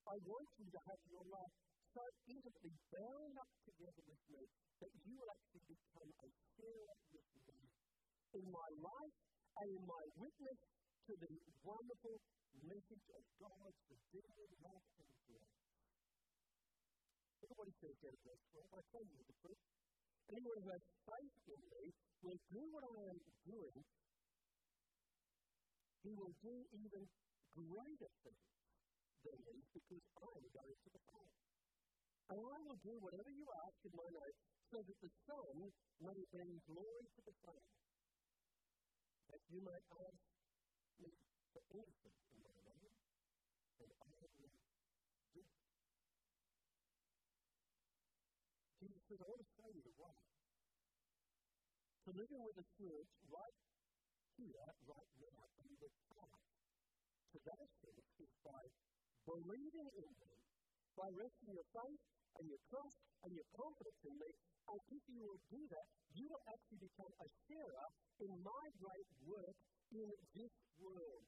I 0.06 0.16
want 0.22 0.48
you 0.60 0.68
to 0.70 0.80
have 0.86 1.00
your 1.10 1.24
life 1.26 1.54
so 1.96 2.02
intimately 2.28 2.72
bound 2.94 3.34
up 3.40 3.50
together 3.66 4.02
with 4.06 4.22
me 4.30 4.42
that 4.84 4.92
you 5.02 5.14
will 5.16 5.32
actually 5.32 5.66
become 5.66 6.10
a 6.22 6.28
sharer 6.54 6.96
with 7.10 7.28
me 7.42 7.58
in 8.38 8.44
my 8.52 8.70
life 8.84 9.16
and 9.64 9.66
in 9.72 9.82
my 9.82 10.04
witness 10.20 10.60
to 11.08 11.12
the 11.16 11.32
wonderful 11.64 12.16
message 12.70 13.06
of 13.16 13.22
God's 13.40 13.80
redeeming 13.90 14.52
love 14.62 14.86
and 15.00 15.10
grace. 15.26 15.65
He 17.46 17.72
says 17.78 17.98
in 18.02 18.16
verse 18.26 18.44
12. 18.59 18.74
I 18.74 18.82
tell 18.90 19.06
you 19.06 19.18
the 19.22 19.37
truth. 19.38 19.62
Anyone 20.26 20.59
who 20.66 20.70
has 20.74 20.85
faith 21.06 21.37
in 21.46 21.61
me 21.70 21.82
will 22.26 22.40
do 22.50 22.62
what 22.74 22.85
I 22.90 22.98
am 23.06 23.18
doing. 23.46 23.78
He 26.02 26.11
will 26.18 26.35
do 26.42 26.54
even 26.74 27.02
greater 27.54 28.11
things 28.26 28.46
than 29.22 29.38
these 29.46 29.68
because 29.78 30.04
I 30.18 30.30
am 30.35 30.46
going 30.50 30.78
to 30.82 30.90
the 30.90 31.02
Father. 31.06 31.38
And 32.26 32.38
I 32.42 32.56
will 32.66 32.80
do 32.82 32.94
whatever 32.98 33.30
you 33.30 33.46
ask 33.62 33.78
in 33.87 33.94
my 33.94 34.11
name 34.11 34.37
so 34.66 34.78
that 34.82 34.98
the 34.98 35.12
Son 35.30 35.54
may 36.02 36.18
bring 36.35 36.52
glory 36.66 37.06
to 37.06 37.20
the 37.22 37.37
Father 37.46 37.70
that 39.30 39.42
you 39.50 39.61
might 39.62 39.87
ask 39.90 40.22
me 40.98 41.11
for 41.54 41.62
anything 41.70 42.16
in 42.30 42.38
my 42.42 42.54
name, 42.66 42.94
and 43.78 43.90
I 43.90 44.11
will 44.18 44.35
do 44.38 44.46
it. 44.50 45.65
Says, 49.06 49.22
I 49.22 49.28
want 49.30 49.38
to 49.38 49.50
show 49.54 49.68
you 49.70 49.82
the 49.86 49.96
way. 50.02 50.18
Living 52.06 52.38
with 52.38 52.56
the 52.56 52.68
church 52.78 53.10
right 53.28 53.58
here, 54.38 54.68
right 54.86 55.12
now, 55.18 55.42
and 55.58 55.74
the 55.82 55.90
path 56.14 56.42
to 57.34 57.38
that 57.44 57.58
assurance 57.60 58.14
is 58.22 58.32
by 58.46 58.62
believing 59.26 59.88
in 59.90 60.10
me, 60.16 60.32
by 60.94 61.08
resting 61.12 61.50
your 61.50 61.66
faith 61.74 62.02
and 62.38 62.44
your 62.46 62.62
trust 62.70 62.98
and 63.26 63.30
your 63.34 63.48
confidence 63.52 64.00
in 64.06 64.14
me. 64.16 64.30
And 64.70 64.80
if 64.86 65.02
you 65.12 65.18
will 65.18 65.42
do 65.50 65.60
that, 65.66 65.86
you 66.14 66.24
will 66.30 66.44
actually 66.46 66.80
become 66.86 67.12
a 67.20 67.28
sharer 67.50 67.88
in 68.22 68.30
my 68.42 68.64
great 68.78 69.10
work 69.26 69.56
in 69.92 70.08
this 70.34 70.54
world. 70.78 71.26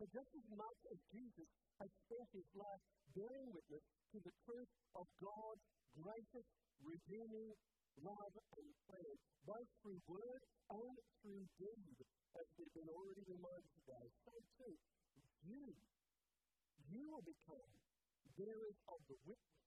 So 0.00 0.02
just 0.08 0.30
as 0.34 0.46
much 0.56 0.78
as 0.88 0.98
Jesus 1.14 1.48
has 1.78 1.90
spent 2.08 2.28
his 2.32 2.48
life 2.58 2.82
bearing 3.14 3.48
witness 3.54 3.84
to 4.12 4.18
the 4.24 4.34
truth 4.48 4.72
of 4.98 5.06
God's 5.20 5.64
gracious, 5.94 6.46
redeeming 6.82 7.54
love 8.02 8.34
and 8.34 8.68
plan, 8.90 9.16
both 9.46 9.68
through 9.82 10.00
word 10.10 10.42
and 10.74 10.94
through 11.22 11.44
deed, 11.58 11.98
as 12.34 12.46
we've 12.58 12.74
been 12.74 12.90
already 12.90 13.22
reminded 13.30 13.70
today, 13.78 14.06
so 14.26 14.32
too, 14.58 14.74
you, 15.46 15.64
you 16.90 17.02
will 17.06 17.22
become 17.22 17.70
bearers 18.34 18.78
of 18.90 18.98
the 19.06 19.18
witness 19.22 19.64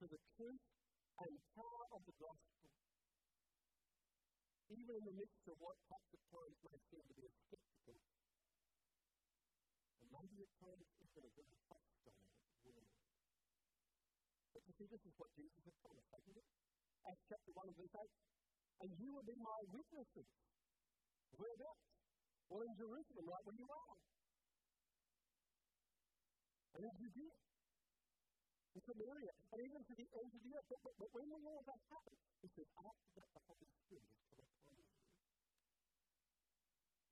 to 0.00 0.04
the 0.08 0.20
truth 0.34 0.64
and 1.20 1.32
power 1.52 1.84
of 1.92 2.00
the 2.08 2.16
gospel. 2.16 2.70
Even 4.72 4.94
in 4.96 5.04
the 5.04 5.16
midst 5.20 5.44
of 5.52 5.56
what 5.60 5.76
perhaps 5.84 6.08
at 6.16 6.24
times 6.32 6.56
may 6.64 6.78
seem 6.88 7.04
to 7.04 7.12
be 7.12 7.24
a 7.28 7.32
skeptical 7.44 7.96
and 10.00 10.08
maybe 10.08 10.36
at 10.40 10.52
times 10.64 10.86
even 10.96 11.22
a 11.28 11.32
very 11.36 11.58
hostile 11.68 12.24
world. 12.64 12.88
But 14.56 14.62
you 14.64 14.71
see, 14.82 14.90
this 14.90 15.04
is 15.06 15.14
what 15.14 15.30
Jesus 15.38 15.62
has 15.62 15.76
promised, 15.78 16.10
hasn't 16.10 16.34
it? 16.34 16.46
Acts 17.06 17.24
chapter 17.30 17.50
1 17.54 17.70
verse 17.78 17.94
8. 17.94 18.02
And 18.82 18.90
you 18.98 19.08
will 19.14 19.26
be 19.26 19.38
my 19.38 19.60
witnesses. 19.70 20.26
Whereabouts? 21.38 21.86
Well, 22.50 22.66
in 22.66 22.74
Jerusalem, 22.74 23.24
right 23.30 23.44
where 23.46 23.58
you 23.62 23.68
are. 23.70 23.96
And 26.74 26.82
in 26.82 26.94
Judea. 26.98 27.34
In 28.74 28.80
Samaria. 28.82 29.34
And 29.54 29.58
even 29.62 29.80
to 29.86 29.94
the 29.94 30.06
ends 30.18 30.32
of 30.34 30.42
the 30.42 30.50
earth. 30.50 30.66
But, 30.66 30.80
but, 30.82 30.94
but 30.98 31.08
when 31.14 31.30
all 31.30 31.62
that 31.62 31.80
happen? 31.86 32.16
He 32.42 32.48
says, 32.58 32.66
after 32.74 33.10
that, 33.22 33.30
the 33.30 33.42
Holy 33.46 33.68
Spirit 33.86 34.02
is 34.02 34.18
come 34.34 34.42
upon 34.42 34.66
you. 34.74 34.86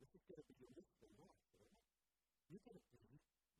This 0.03 0.11
is 0.11 0.23
going 0.27 0.43
to 0.43 0.47
be 0.51 0.55
your 0.59 0.73
listening 0.75 1.15
life, 1.23 1.47
right? 1.63 1.83
You're 2.51 2.65
going 2.67 2.83
to 2.83 2.87
be 2.91 2.99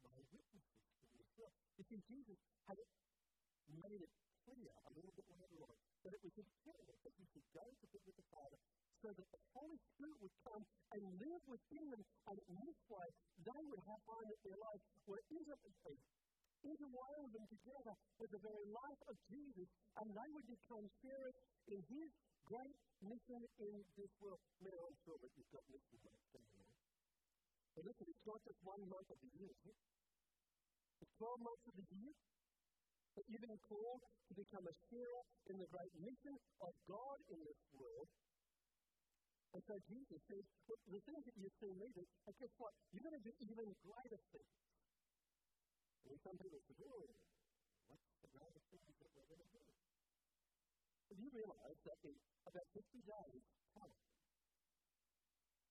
my 0.03 0.19
witnesses 0.19 0.67
to 0.99 1.15
yourself. 1.15 1.55
You 1.79 1.85
see, 1.87 2.01
Jesus 2.11 2.39
had 2.67 2.77
made 3.79 4.01
it 4.03 4.13
clear 4.45 4.73
a 4.73 4.91
little 4.95 5.15
bit 5.15 5.29
later 5.31 5.61
on 5.67 5.77
that 6.03 6.13
it 6.17 6.23
was 6.25 6.35
imperative 6.35 6.99
that 7.05 7.15
he 7.15 7.25
should 7.31 7.49
go 7.55 7.65
to 7.65 7.87
be 7.91 8.01
with 8.07 8.17
the 8.17 8.27
Father 8.33 8.59
so 9.01 9.09
that 9.17 9.29
the 9.33 9.43
Holy 9.57 9.79
Spirit 9.97 10.19
would 10.21 10.37
come 10.45 10.63
and 10.93 11.03
live 11.17 11.43
within 11.49 11.85
them, 11.89 12.03
and 12.29 12.37
in 12.37 12.57
this 12.61 12.81
way 12.91 13.09
they 13.41 13.63
would 13.65 13.83
have 13.89 14.03
find 14.05 14.27
that 14.29 14.41
their 14.45 14.61
lives 14.61 14.85
were 15.09 15.23
intimately 15.33 15.97
interwoven 16.61 17.29
them 17.33 17.47
together 17.49 17.95
with 18.21 18.31
the 18.37 18.43
very 18.45 18.67
life 18.69 19.01
of 19.09 19.17
Jesus, 19.33 19.69
and 19.97 20.07
they 20.13 20.29
would 20.37 20.45
become 20.45 20.85
sharers 21.01 21.37
in 21.73 21.81
his 21.89 22.11
great 22.45 22.77
mission 23.01 23.41
in 23.65 23.75
this 23.97 24.13
world. 24.21 24.41
Now, 24.61 24.77
I'm 24.77 24.99
sure 25.09 25.17
that 25.17 25.31
you've 25.33 25.53
got 25.57 25.65
mission 25.73 25.97
work 26.05 26.21
going 26.37 26.69
But 27.73 27.83
listen, 27.89 28.07
it's 28.13 28.27
not 28.29 28.41
just 28.45 28.61
one 28.61 28.83
month 28.93 29.09
of 29.09 29.19
the 29.25 29.31
year, 29.41 29.53
It's 31.01 31.15
12 31.17 31.41
months 31.41 31.65
of 31.65 31.75
the 31.81 31.87
year 31.97 32.13
that 33.17 33.25
you've 33.27 33.43
been 33.43 33.63
called 33.67 34.01
to 34.01 34.33
become 34.39 34.65
a 34.67 34.75
sharer 34.87 35.23
in 35.51 35.57
the 35.59 35.69
great 35.71 35.95
mission 35.99 36.35
of 36.63 36.73
God 36.87 37.17
in 37.31 37.39
this 37.43 37.61
world. 37.75 38.09
And 39.51 39.63
so 39.67 39.75
Jesus 39.83 40.21
says, 40.31 40.45
well, 40.71 40.79
the 40.87 41.03
things 41.03 41.23
that 41.27 41.35
seen 41.59 41.75
me 41.75 41.89
do, 41.91 42.05
and 42.07 42.35
guess 42.39 42.55
what? 42.55 42.71
You're 42.95 43.03
going 43.03 43.19
to 43.19 43.27
do 43.27 43.35
even 43.51 43.67
greater 43.83 44.21
things. 44.31 44.55
And 46.07 46.19
some 46.23 46.37
people 46.39 46.61
say, 46.71 46.79
oh, 46.87 47.11
what's 47.91 48.07
the 48.23 48.31
greater 48.31 48.63
things 48.71 48.95
that 48.95 49.11
we're 49.11 49.27
going 49.27 49.43
to 49.43 49.51
do? 49.51 49.65
You 51.19 51.29
realize 51.35 51.79
that 51.91 51.99
in 52.07 52.15
about 52.47 52.67
50 52.71 52.87
days' 53.03 53.47
time, 53.75 53.99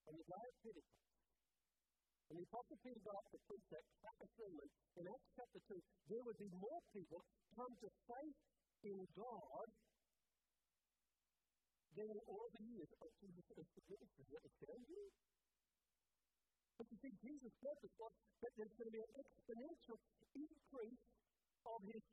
on 0.10 0.14
the 0.20 0.26
day 0.28 0.44
of 0.44 0.56
Pentecost, 0.60 1.19
when 2.30 2.46
the 2.46 2.46
Apostle 2.46 2.78
Peter 2.86 3.02
got 3.02 3.26
to 3.34 3.42
preach 3.50 3.66
that 3.74 3.82
sermon 4.38 4.70
in 5.02 5.04
Acts 5.10 5.30
chapter 5.34 5.58
2, 5.66 5.82
there 6.14 6.22
would 6.22 6.38
be 6.38 6.50
more 6.62 6.78
people 6.94 7.26
come 7.58 7.74
to 7.82 7.90
faith 8.06 8.38
in 8.86 9.02
God 9.18 9.66
than 11.98 12.14
all 12.30 12.48
the 12.54 12.64
years 12.70 12.90
oh, 13.02 13.10
of 13.10 13.12
Jesus' 13.18 13.50
ministry. 13.50 14.30
Does 14.30 14.30
that? 14.30 14.46
But 16.78 16.86
you 16.94 16.98
see, 17.02 17.14
Jesus' 17.18 17.56
purpose 17.66 17.94
was 17.98 18.14
that 18.46 18.54
there's 18.62 18.76
going 18.78 18.94
to 18.94 18.96
be 18.96 19.04
an 19.04 19.14
exponential 19.26 19.98
increase 20.38 21.04
of 21.66 21.80
his 21.90 22.04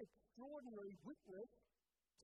extraordinary 0.00 0.96
witness 1.04 1.50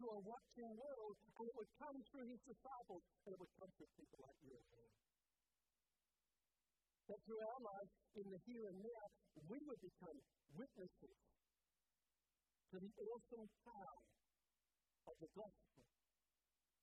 to 0.00 0.04
a 0.08 0.18
watching 0.24 0.72
world, 0.72 1.16
and 1.36 1.44
it 1.46 1.54
would 1.54 1.70
come 1.76 2.00
through 2.10 2.26
his 2.32 2.40
disciples, 2.48 3.04
and 3.28 3.36
it 3.36 3.38
would 3.38 3.54
come 3.60 3.68
through 3.76 3.92
people 3.92 4.18
like 4.24 4.40
you 4.40 4.56
and 4.56 4.66
me 4.72 5.01
that 7.08 7.18
through 7.26 7.42
our 7.42 7.60
lives 7.62 7.92
in 8.18 8.26
the 8.30 8.40
here 8.46 8.66
and 8.68 8.78
now, 8.82 9.04
we 9.48 9.58
would 9.64 9.80
become 9.82 10.18
witnesses 10.54 11.16
to 12.70 12.76
the 12.78 12.92
awesome 13.08 13.48
power 13.64 13.98
of 15.08 15.14
the 15.18 15.30
gospel. 15.32 15.82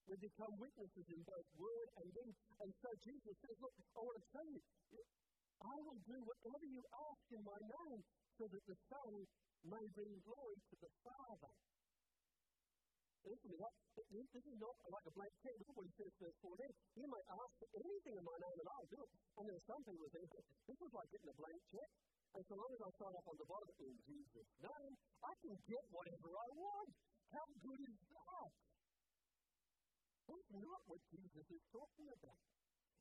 We 0.09 0.17
become 0.17 0.53
witnesses 0.57 1.05
in 1.05 1.21
both 1.21 1.49
word 1.53 1.87
and 2.01 2.07
deed. 2.09 2.35
And 2.65 2.71
so 2.81 2.89
Jesus 3.05 3.35
says, 3.45 3.55
Look, 3.61 3.75
I 3.93 4.01
want 4.01 4.17
to 4.17 4.25
tell 4.33 4.47
you, 4.49 4.61
I 5.61 5.75
will 5.85 6.01
do 6.01 6.17
whatever 6.17 6.65
you 6.65 6.81
ask 6.81 7.23
in 7.29 7.43
my 7.45 7.59
name 7.61 8.01
so 8.41 8.49
that 8.49 8.63
the 8.65 8.77
Son 8.89 9.11
may 9.69 9.85
bring 9.93 10.17
glory 10.25 10.57
to 10.57 10.75
the 10.81 10.91
Father. 11.05 11.28
Listen 13.39 13.71
to 13.95 14.03
me, 14.11 14.21
this 14.35 14.45
is 14.51 14.57
not 14.59 14.75
like 14.91 15.05
a 15.07 15.13
blank 15.15 15.33
check. 15.39 15.55
Look 15.55 15.69
at 15.71 15.75
what 15.79 15.87
he 15.87 15.93
says, 15.95 16.11
verse 16.19 16.37
14. 16.43 16.59
You 16.99 17.05
may 17.07 17.23
ask 17.23 17.51
for 17.55 17.69
anything 17.71 18.15
in 18.19 18.25
my 18.27 18.37
name 18.39 18.57
and 18.59 18.69
I'll 18.69 18.89
do 18.91 18.99
it. 18.99 19.11
And 19.39 19.45
are 19.47 19.63
some 19.63 19.81
people 19.87 20.03
who 20.03 20.11
think, 20.11 20.27
this 20.67 20.79
is 20.79 20.91
like 20.91 21.09
getting 21.09 21.31
a 21.31 21.37
blank 21.39 21.61
check. 21.71 21.89
And 22.29 22.43
so 22.45 22.53
long 22.59 22.71
as 22.75 22.81
I 22.83 22.89
sign 22.99 23.13
up 23.15 23.27
on 23.31 23.37
the 23.39 23.47
bottom 23.47 23.69
in 23.79 23.93
Jesus' 24.05 24.51
name, 24.59 24.93
I 25.23 25.33
can 25.39 25.55
get 25.65 25.83
whatever 25.89 26.29
I 26.35 26.47
want. 26.51 26.89
How 27.31 27.45
good 27.63 27.79
is 27.79 27.99
that? 28.11 28.51
That's 30.29 30.51
not 30.59 30.81
what 30.85 31.01
Jesus 31.09 31.45
is 31.49 31.63
talking 31.73 32.09
about. 32.11 32.43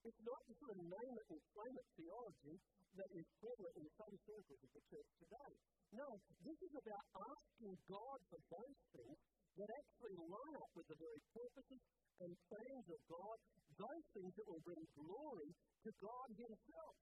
It's 0.07 0.23
not 0.23 0.41
the 0.47 0.55
sort 0.63 0.71
of 0.71 0.81
name 0.81 1.15
it 1.19 1.29
and 1.29 1.43
claim 1.53 1.75
it 1.75 1.89
theology 1.99 2.57
that 2.95 3.11
is 3.13 3.27
prevalent 3.43 3.77
in 3.77 3.89
some 3.99 4.15
circles 4.23 4.61
of 4.65 4.71
the 4.71 4.83
church 4.87 5.11
today. 5.19 5.53
No, 5.93 6.09
this 6.47 6.59
is 6.63 6.73
about 6.79 7.05
asking 7.19 7.75
God 7.91 8.19
for 8.31 8.41
those 8.49 8.81
things 8.95 9.19
that 9.59 9.71
actually 9.75 10.17
line 10.31 10.57
up 10.63 10.71
with 10.79 10.87
the 10.87 10.99
very 10.99 11.21
purposes 11.35 11.83
and 12.23 12.31
plans 12.47 12.87
of 12.87 13.01
God, 13.11 13.37
those 13.75 14.05
things 14.15 14.33
that 14.39 14.47
will 14.47 14.63
bring 14.63 14.83
glory 14.95 15.51
to 15.83 15.91
God 15.99 16.29
Himself. 16.39 16.95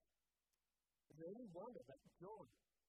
Is 1.13 1.17
there 1.21 1.33
any 1.37 1.49
wonder 1.53 1.83
that 1.85 2.01
John, 2.21 2.47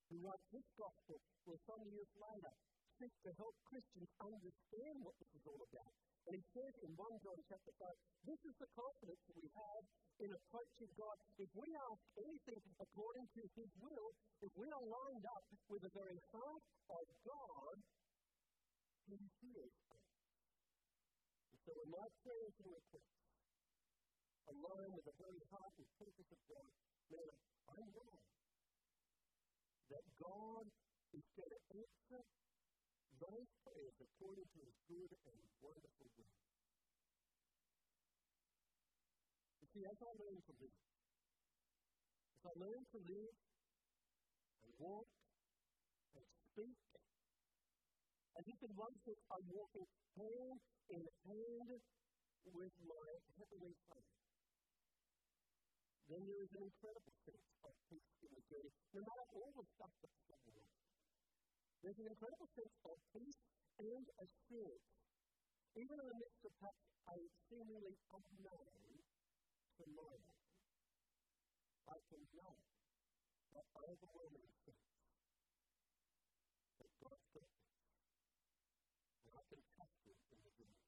who 0.08 0.16
wrote 0.24 0.44
this 0.52 0.68
gospel, 0.80 1.20
will 1.44 1.60
some 1.68 1.84
years 1.92 2.12
later 2.16 2.54
seek 2.96 3.14
to 3.28 3.32
help 3.36 3.56
Christians 3.68 4.10
understand 4.24 4.96
what 5.04 5.16
this 5.20 5.32
is 5.36 5.44
all 5.48 5.62
about? 5.64 5.94
And 6.28 6.36
he 6.36 6.44
says 6.52 6.74
in 6.84 6.92
1 6.92 7.24
John 7.24 7.40
chapter 7.48 7.72
5, 7.72 7.88
this 8.28 8.42
is 8.44 8.56
the 8.60 8.68
confidence 8.76 9.22
that 9.32 9.38
we 9.40 9.48
have 9.48 9.84
in 10.20 10.30
approaching 10.34 10.92
God. 11.00 11.16
If 11.40 11.50
we 11.56 11.68
ask 11.72 12.02
anything 12.20 12.64
according 12.84 13.28
to 13.32 13.42
His 13.56 13.72
will, 13.80 14.10
if 14.44 14.52
we 14.60 14.68
are 14.68 14.86
lined 14.92 15.26
up 15.30 15.44
with 15.72 15.82
the 15.88 15.94
very 15.96 16.20
heart 16.36 16.66
of 16.92 17.06
God, 17.24 17.76
Hears 19.08 19.72
us. 19.88 20.04
And 21.48 21.60
so 21.64 21.72
in 21.80 21.88
my 21.96 22.08
prayers 22.28 22.56
and 22.60 22.76
requests, 22.76 23.24
align 24.52 24.90
with 25.00 25.08
the 25.08 25.16
very 25.16 25.40
heart 25.48 25.74
and 25.80 25.88
purpose 25.96 26.28
of 26.28 26.40
God, 26.52 26.68
man, 27.16 27.36
I 27.72 27.80
know 27.88 28.20
that 29.96 30.04
God 30.20 30.66
is 31.16 31.24
going 31.40 31.56
to 31.56 31.62
answer 31.72 32.22
those 33.24 33.50
prayers 33.64 33.96
according 33.96 34.44
to 34.44 34.60
His 34.60 34.76
good 34.92 35.12
and 35.24 35.40
wonderful 35.64 36.08
will. 36.12 36.36
You 39.64 39.68
see, 39.72 39.84
as 39.88 40.00
I 40.04 40.12
learn 40.20 40.36
to 40.36 40.54
live, 40.60 40.80
as 42.36 42.44
I 42.44 42.54
learn 42.60 42.82
to 42.92 43.00
live 43.08 43.36
and 44.68 44.72
walk 44.84 45.08
and 46.12 46.28
speak, 46.52 46.87
as 48.38 48.46
if 48.46 48.60
in 48.62 48.74
one 48.78 48.96
sense 49.02 49.22
I'm 49.34 49.48
walking 49.50 49.88
hand 50.14 50.60
in 50.94 51.04
hand 51.26 51.70
with 52.48 52.76
my 52.86 53.10
Heavenly 53.36 53.76
Father, 53.90 54.18
then 56.08 56.22
there 56.24 56.42
is 56.46 56.52
an 56.56 56.64
incredible 56.64 57.16
sense 57.28 57.48
of 57.68 57.74
peace 57.92 58.14
in 58.24 58.32
the 58.32 58.44
journey, 58.48 58.72
no 58.96 59.02
matter 59.04 59.26
all 59.36 59.52
the 59.52 59.66
stuff 59.76 59.92
that's 60.00 60.22
going 60.32 60.56
on. 60.56 60.72
There's 61.84 62.00
an 62.00 62.08
incredible 62.08 62.50
sense 62.56 62.76
of 62.88 62.96
peace 63.12 63.42
and 63.84 64.06
assurance, 64.18 64.88
even 65.76 65.96
in 66.00 66.08
the 66.08 66.18
midst 66.18 66.42
of 66.48 66.54
perhaps 66.58 66.84
a 67.12 67.18
seemingly 67.52 67.96
unknown 68.08 69.04
tomorrow. 69.78 70.32
I 71.88 71.98
can 72.08 72.24
know 72.36 72.56
that 73.54 73.68
overwhelming 73.78 74.52
sense 74.64 74.88
that 76.80 76.92
God's 77.00 77.28
got 77.32 77.48
this. 77.52 77.72
And 79.28 79.34
I 79.38 79.44
can 79.48 79.62
trust 79.76 79.98
Him 80.04 80.18
in 80.18 80.40
the 80.44 80.52
journey. 80.58 80.84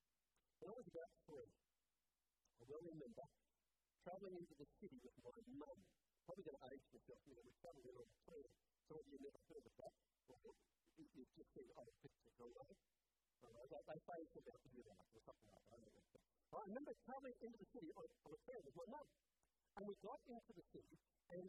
When 0.59 0.67
I 0.67 0.75
was 0.75 0.91
about 0.91 1.11
three, 1.23 1.51
I 2.59 2.61
well 2.67 2.83
remember 2.83 3.25
travelling 4.03 4.35
into 4.43 4.55
the 4.59 4.67
city 4.83 4.99
with 4.99 5.15
my 5.23 5.31
mum. 5.55 5.79
Probably 6.27 6.43
going 6.43 6.59
to 6.59 6.67
age 6.67 6.83
myself 6.91 7.21
here. 7.23 7.39
We 7.39 7.53
travelled 7.63 7.87
in 7.87 7.95
on 7.95 8.03
the 8.03 8.19
train. 8.27 8.47
Some 8.91 8.99
of 8.99 9.05
you 9.07 9.17
never 9.23 9.39
heard 9.47 9.65
of 9.65 9.75
that. 9.79 9.93
You, 10.99 11.23
just 11.31 11.49
seen 11.55 11.69
old 11.79 11.95
pictures 12.03 12.37
online. 12.43 12.75
Uh, 13.39 13.63
they, 13.71 13.81
they 13.87 13.99
say 14.03 14.17
it's 14.19 14.35
about 14.35 14.59
the 14.59 14.71
year 14.75 14.91
or 14.91 15.21
something 15.23 15.47
like 15.47 15.67
that. 15.71 15.79
I, 15.79 16.59
I 16.59 16.61
remember 16.67 16.91
travelling 17.07 17.39
into 17.39 17.55
the 17.55 17.69
city 17.71 17.89
on, 17.95 18.07
on 18.27 18.31
a 18.35 18.39
train 18.43 18.61
with 18.67 18.75
my 18.75 18.87
mum. 18.99 19.07
And 19.79 19.83
we 19.87 19.95
got 20.03 20.19
into 20.27 20.51
the 20.59 20.65
city, 20.75 20.97
and 21.39 21.47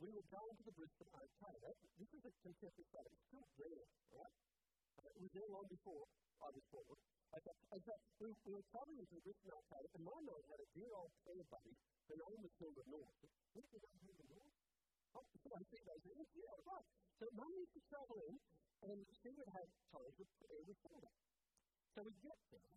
we 0.00 0.08
were 0.08 0.24
going 0.32 0.54
to 0.56 0.64
the 0.64 0.72
Brisbane 0.72 1.12
Arcade. 1.12 1.68
This 2.00 2.10
is 2.16 2.22
a 2.24 2.32
contemporary 2.40 2.86
site. 2.96 3.12
It's 3.12 3.24
still 3.28 3.44
there, 3.60 3.84
right? 4.16 4.34
It 5.04 5.20
was 5.20 5.32
there 5.36 5.48
long 5.52 5.68
before 5.68 6.08
I 6.38 6.48
was 6.54 6.64
born. 6.70 6.98
In 7.28 7.82
fact, 7.84 8.02
we, 8.18 8.28
we 8.46 8.52
were 8.54 8.64
into 8.64 9.14
the 9.14 9.22
Brisbane 9.26 9.52
Arcade, 9.52 9.88
and 9.94 10.02
my 10.06 10.18
mum 10.22 10.42
had 10.48 10.60
a 10.62 10.68
dear 10.72 10.90
old 10.96 11.12
friend 11.22 11.42
buddy. 11.50 11.74
Her 12.08 12.16
name 12.16 12.40
was 12.40 12.52
Hilda 12.58 12.84
North. 12.88 13.18
Did 13.52 13.64
you 13.68 13.78
know 13.78 13.94
Hilda 14.00 14.24
North? 14.32 14.56
Oh, 15.18 15.24
I 15.26 15.62
see 15.68 15.82
those 15.82 16.04
names. 16.08 16.30
Yeah, 16.38 16.56
right. 16.64 16.88
So 17.18 17.24
mum 17.34 17.52
used 17.52 17.74
to 17.74 17.82
travel 17.90 18.18
in, 18.22 18.34
and 18.86 18.98
she 19.18 19.28
would 19.34 19.50
have 19.50 19.68
times 19.92 20.14
with 20.18 20.30
Hilda. 20.38 21.12
So 21.94 21.98
we 22.06 22.12
get 22.22 22.38
there, 22.54 22.72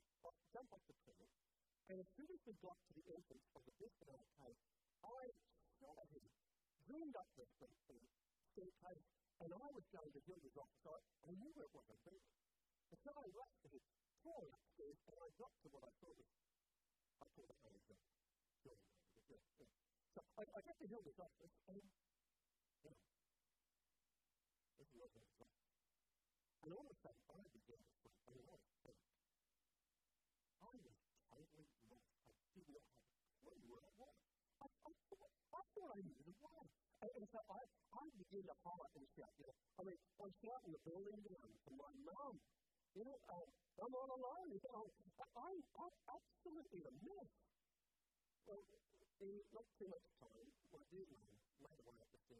jump 0.52 0.68
off 0.74 0.84
the 0.90 0.96
train, 1.06 1.30
and 1.94 1.98
as 2.02 2.10
soon 2.18 2.30
as 2.34 2.42
we 2.42 2.54
got 2.60 2.78
to 2.82 2.92
the 2.98 3.06
entrance 3.14 3.46
of 3.54 3.62
the 3.62 3.74
Brisbane 3.78 4.12
Arcade, 4.18 4.60
I 5.06 5.24
saw 5.78 5.96
him, 6.12 6.26
zoomed 6.90 7.16
up 7.16 7.30
the 7.38 7.46
staircase, 7.56 9.06
and 9.42 9.50
I 9.54 9.68
was 9.70 9.86
going 9.94 10.12
to 10.12 10.22
Hilda's 10.26 10.58
office. 10.58 10.86
I, 10.90 10.98
I 11.30 11.32
knew 11.38 11.54
it 11.56 11.72
wasn't 11.72 12.02
there. 12.10 12.41
And 12.92 13.00
so 13.00 13.12
I 13.16 13.24
crawled 14.20 14.52
upstairs, 14.52 15.00
and 15.08 15.16
I 15.16 15.28
got 15.40 15.54
to 15.64 15.68
what 15.72 15.84
I 15.88 15.92
thought 15.96 16.18
was, 16.20 16.28
I 17.24 17.26
called 17.32 17.48
it 17.48 17.60
my 17.64 17.72
exam. 17.72 18.04
So 20.12 20.20
I, 20.36 20.44
I 20.44 20.60
got 20.60 20.76
to 20.76 20.88
Hilda's 20.92 21.20
office, 21.24 21.56
and, 21.72 21.80
you 21.80 22.92
know, 22.92 23.00
this 24.76 24.92
was 24.92 25.12
an 25.16 25.24
exam. 25.24 25.56
And 26.62 26.70
all 26.76 26.84
of 26.84 26.92
a 26.92 26.98
sudden, 27.00 27.24
I 27.32 27.42
began 27.56 27.80
to 27.80 28.10
and 28.28 28.38
I 28.38 28.60
was 28.60 28.76
panicked. 28.84 29.16
I 30.62 31.40
was 31.40 31.56
totally 31.56 31.88
lost. 31.88 32.12
I 32.28 32.44
did 32.52 32.68
not 32.68 32.92
have 32.92 33.16
a 33.16 33.24
clue 33.40 33.60
where 33.72 33.88
I 33.88 33.94
was. 34.04 34.20
I, 34.62 34.68
I, 34.68 34.92
thought, 35.08 35.32
I 35.32 35.62
thought 35.64 35.92
I 35.96 36.00
knew 36.04 36.22
the 36.28 36.36
way. 36.44 36.64
And, 37.02 37.12
and 37.18 37.26
so 37.32 37.40
I, 37.50 37.62
I 37.66 38.04
began 38.20 38.44
to 38.46 38.56
holler 38.62 38.90
and 39.00 39.08
shout. 39.16 39.34
You 39.40 39.48
know, 39.48 39.56
I 39.80 39.82
mean, 39.88 40.00
I'm 40.22 40.34
shouting 40.44 40.72
the 40.76 40.82
building 40.86 41.24
down 41.24 41.50
to 41.56 41.72
my 41.72 41.92
mum. 42.04 42.36
You 42.92 43.04
know, 43.08 43.18
um, 43.32 43.48
I'm 43.80 43.94
all 43.96 44.12
alone. 44.12 44.48
You 44.52 44.60
know, 44.68 44.84
I'm, 44.84 45.58
I'm 45.80 45.96
absolutely 46.12 46.82
a 46.84 46.94
mess. 47.08 47.32
Well, 48.48 48.64
in 49.22 49.36
not 49.56 49.68
too 49.80 49.88
much 49.88 50.08
time, 50.20 50.48
my 50.76 50.84
dear 50.92 51.06
mum 51.08 51.24
made 51.64 51.80
her 51.88 51.94
way 51.96 52.10
up 52.12 52.22
the. 52.28 52.40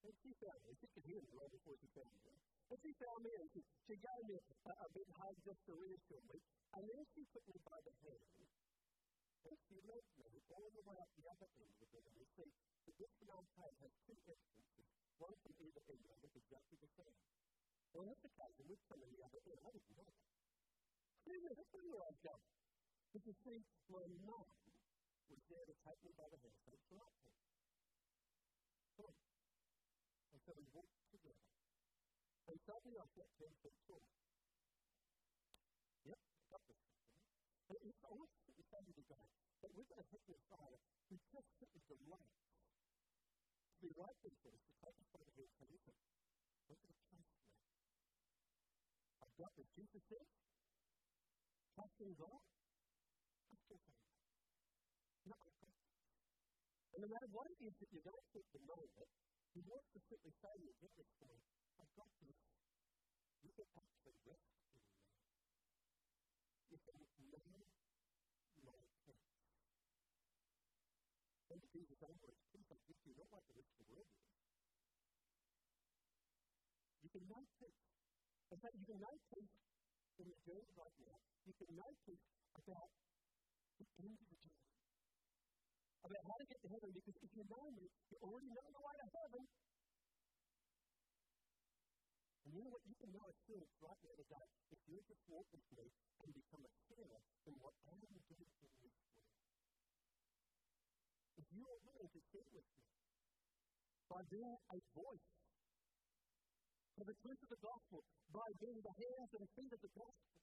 And 0.00 0.14
she 0.22 0.30
found 0.38 0.60
me. 0.62 0.72
She 0.78 0.86
could 0.94 1.06
hear 1.10 1.20
me 1.20 1.32
right 1.34 1.52
before 1.52 1.76
she 1.76 1.88
found 1.90 2.16
me. 2.22 2.32
And 2.70 2.78
she 2.78 2.90
found 3.02 3.20
me 3.26 3.32
and 3.34 3.48
she, 3.50 3.60
she 3.90 3.94
gave 3.98 4.22
me 4.30 4.34
a, 4.38 4.70
a 4.70 4.88
big 4.94 5.08
hug 5.10 5.34
just 5.42 5.60
to 5.66 5.72
reassure 5.74 6.24
me. 6.30 6.38
And 6.70 6.82
then 6.86 7.02
she 7.10 7.22
took 7.34 7.44
me 7.50 7.58
by 7.66 7.78
the 7.82 7.94
hand 8.00 8.24
and 9.50 9.56
she 9.66 9.76
led 9.90 10.04
me 10.20 10.28
all 10.54 10.68
the 10.70 10.82
way 10.86 10.96
up 11.02 11.10
the 11.18 11.26
other 11.34 11.48
end 11.50 11.74
of 11.82 11.88
the. 11.90 12.00
You 12.14 12.26
see, 12.36 12.50
the 12.86 12.92
Brisbane 12.94 13.32
Arcade 13.32 13.76
has 13.80 13.92
two 14.06 14.18
entrances, 14.28 14.86
one 15.18 15.34
from 15.40 15.54
either 15.58 15.82
end, 15.90 16.04
and 16.06 16.18
look 16.22 16.34
exactly 16.36 16.78
the 16.78 16.90
same. 16.94 17.18
On 17.98 18.06
this 18.06 18.22
occasion, 18.22 18.62
we've 18.70 18.86
come 18.86 19.02
in 19.02 19.10
the 19.10 19.22
other. 19.26 19.40
I 19.40 19.70
didn't 19.74 19.90
know 19.90 20.06
that. 20.06 20.22
I 20.22 21.24
didn't 21.26 21.44
know 21.46 21.54
that's 21.58 21.72
where 21.74 22.04
I 22.06 22.10
was 22.10 22.22
going. 22.22 22.46
But 23.10 23.22
you 23.26 23.34
see, 23.42 23.58
my 23.90 24.06
mum 24.22 24.46
was 25.26 25.42
there 25.50 25.66
to 25.66 25.74
take 25.82 26.00
me 26.06 26.12
by 26.14 26.26
the 26.30 26.38
hand, 26.38 26.58
so 26.62 26.70
it's 26.70 26.90
right 26.94 27.16
here. 27.18 27.38
Come. 28.94 29.18
And 30.30 30.40
so 30.46 30.50
we 30.54 30.66
walked 30.70 31.02
together. 31.10 31.46
And 32.46 32.56
suddenly 32.62 32.96
I 32.98 33.06
felt 33.14 33.30
10 33.42 33.50
feet 33.62 33.78
tall. 33.90 34.06
Yep, 36.06 36.18
I 36.18 36.42
got 36.50 36.62
this. 36.70 36.82
And 37.70 37.78
it's 37.90 38.02
almost 38.06 38.34
the 38.46 38.66
same. 38.70 38.86
But 39.60 39.70
we're 39.76 39.90
going 39.90 40.02
to 40.02 40.10
hit 40.14 40.22
this 40.30 40.42
fire. 40.48 40.78
We 41.10 41.18
just 41.30 41.48
simply 41.58 41.82
delight 41.90 42.30
to 42.30 43.76
be 43.82 43.90
right 43.92 44.18
us, 44.24 44.36
to 44.40 44.72
take 44.80 44.96
us 44.96 45.08
by 45.10 45.20
the 45.26 45.34
hand 45.34 45.52
and 45.60 45.68
listen, 45.68 45.96
we're 46.68 46.80
going 46.80 46.96
to 46.96 47.29
this. 49.40 49.68
Jesus. 53.64 53.96
Not. 55.24 55.48
And 56.92 57.00
no 57.00 57.08
matter 57.08 57.28
what 57.32 57.48
it 57.48 57.56
is 57.64 57.72
that 57.72 57.88
you're 57.88 58.04
going 58.04 58.26
through 58.28 58.44
at 58.44 58.52
the 58.52 58.64
moment, 58.68 59.08
he 59.56 59.60
wants 59.64 59.88
to 59.96 59.98
simply 60.04 60.32
say 60.44 60.52
to 60.52 60.60
you 60.60 61.40
I've 61.80 61.92
got 61.96 62.10
this. 62.20 62.36
You 63.40 63.50
can 63.56 63.68
actually 63.80 64.16
rest 64.28 64.44
in 64.52 64.68
me. 64.68 64.84
You 66.68 66.78
can 66.84 66.96
know 67.24 67.64
my 68.60 68.76
peace. 69.08 69.24
When 71.48 71.60
Jesus 71.72 71.96
his 72.28 72.36
peace, 72.52 72.68
I 72.68 72.76
give 72.84 73.00
you 73.08 73.14
not 73.16 73.28
like 73.32 73.46
the 73.48 73.56
rest 73.56 73.72
of 73.72 73.80
the 73.80 73.88
world 73.96 74.12
is. 74.12 74.28
You 77.00 77.08
can 77.08 77.24
know. 77.24 77.89
In 78.50 78.58
fact, 78.58 78.74
you 78.74 78.86
can 78.86 78.98
know 78.98 79.14
peace 79.30 79.54
in 80.18 80.26
the 80.26 80.38
journey 80.42 80.72
right 80.74 80.96
now. 81.06 81.18
You 81.46 81.54
can 81.54 81.70
know 81.78 81.90
peace 82.04 82.26
about 82.58 82.90
the 83.78 83.86
end 84.02 84.18
of 84.18 84.26
the 84.26 84.36
journey 84.36 84.70
about 86.00 86.24
how 86.26 86.36
to 86.40 86.46
get 86.50 86.58
to 86.64 86.68
heaven 86.74 86.90
because 86.90 87.16
if 87.22 87.30
you 87.36 87.44
know 87.46 87.66
me, 87.76 87.86
you 88.10 88.16
already 88.24 88.50
know 88.50 88.66
the 88.74 88.80
way 88.82 88.94
to 88.98 89.08
heaven. 89.14 89.44
And 92.40 92.50
you 92.50 92.60
know 92.64 92.70
what? 92.74 92.82
You 92.90 92.96
can 92.98 93.10
know 93.14 93.22
a 93.22 93.30
assurance 93.30 93.74
right 93.78 94.00
now 94.02 94.14
today 94.18 94.46
if 94.74 94.80
you 94.90 94.98
just 95.06 95.22
walk 95.30 95.46
with 95.54 95.66
me 95.76 95.86
and 95.86 96.28
become 96.34 96.62
a 96.66 96.72
sharer 96.90 97.20
in 97.46 97.54
what 97.62 97.74
I 97.86 97.94
am 97.94 98.00
doing 98.02 98.24
in 98.26 98.36
this 98.40 98.52
world. 98.58 98.94
If 101.38 101.46
you 101.54 101.62
are 101.70 101.80
willing 101.86 102.10
to 102.10 102.20
share 102.34 102.48
with 102.50 102.66
me 102.66 102.82
by 104.10 104.20
being 104.26 104.56
a 104.58 104.78
voice 104.98 105.28
for 107.00 107.08
the 107.08 107.16
truth 107.24 107.40
of 107.40 107.48
the 107.48 107.64
gospel, 107.64 108.04
by 108.28 108.44
being 108.60 108.76
the 108.76 108.92
hands 108.92 109.32
and 109.32 109.48
feet 109.56 109.72
of 109.72 109.80
the 109.80 109.88
gospel, 109.96 110.36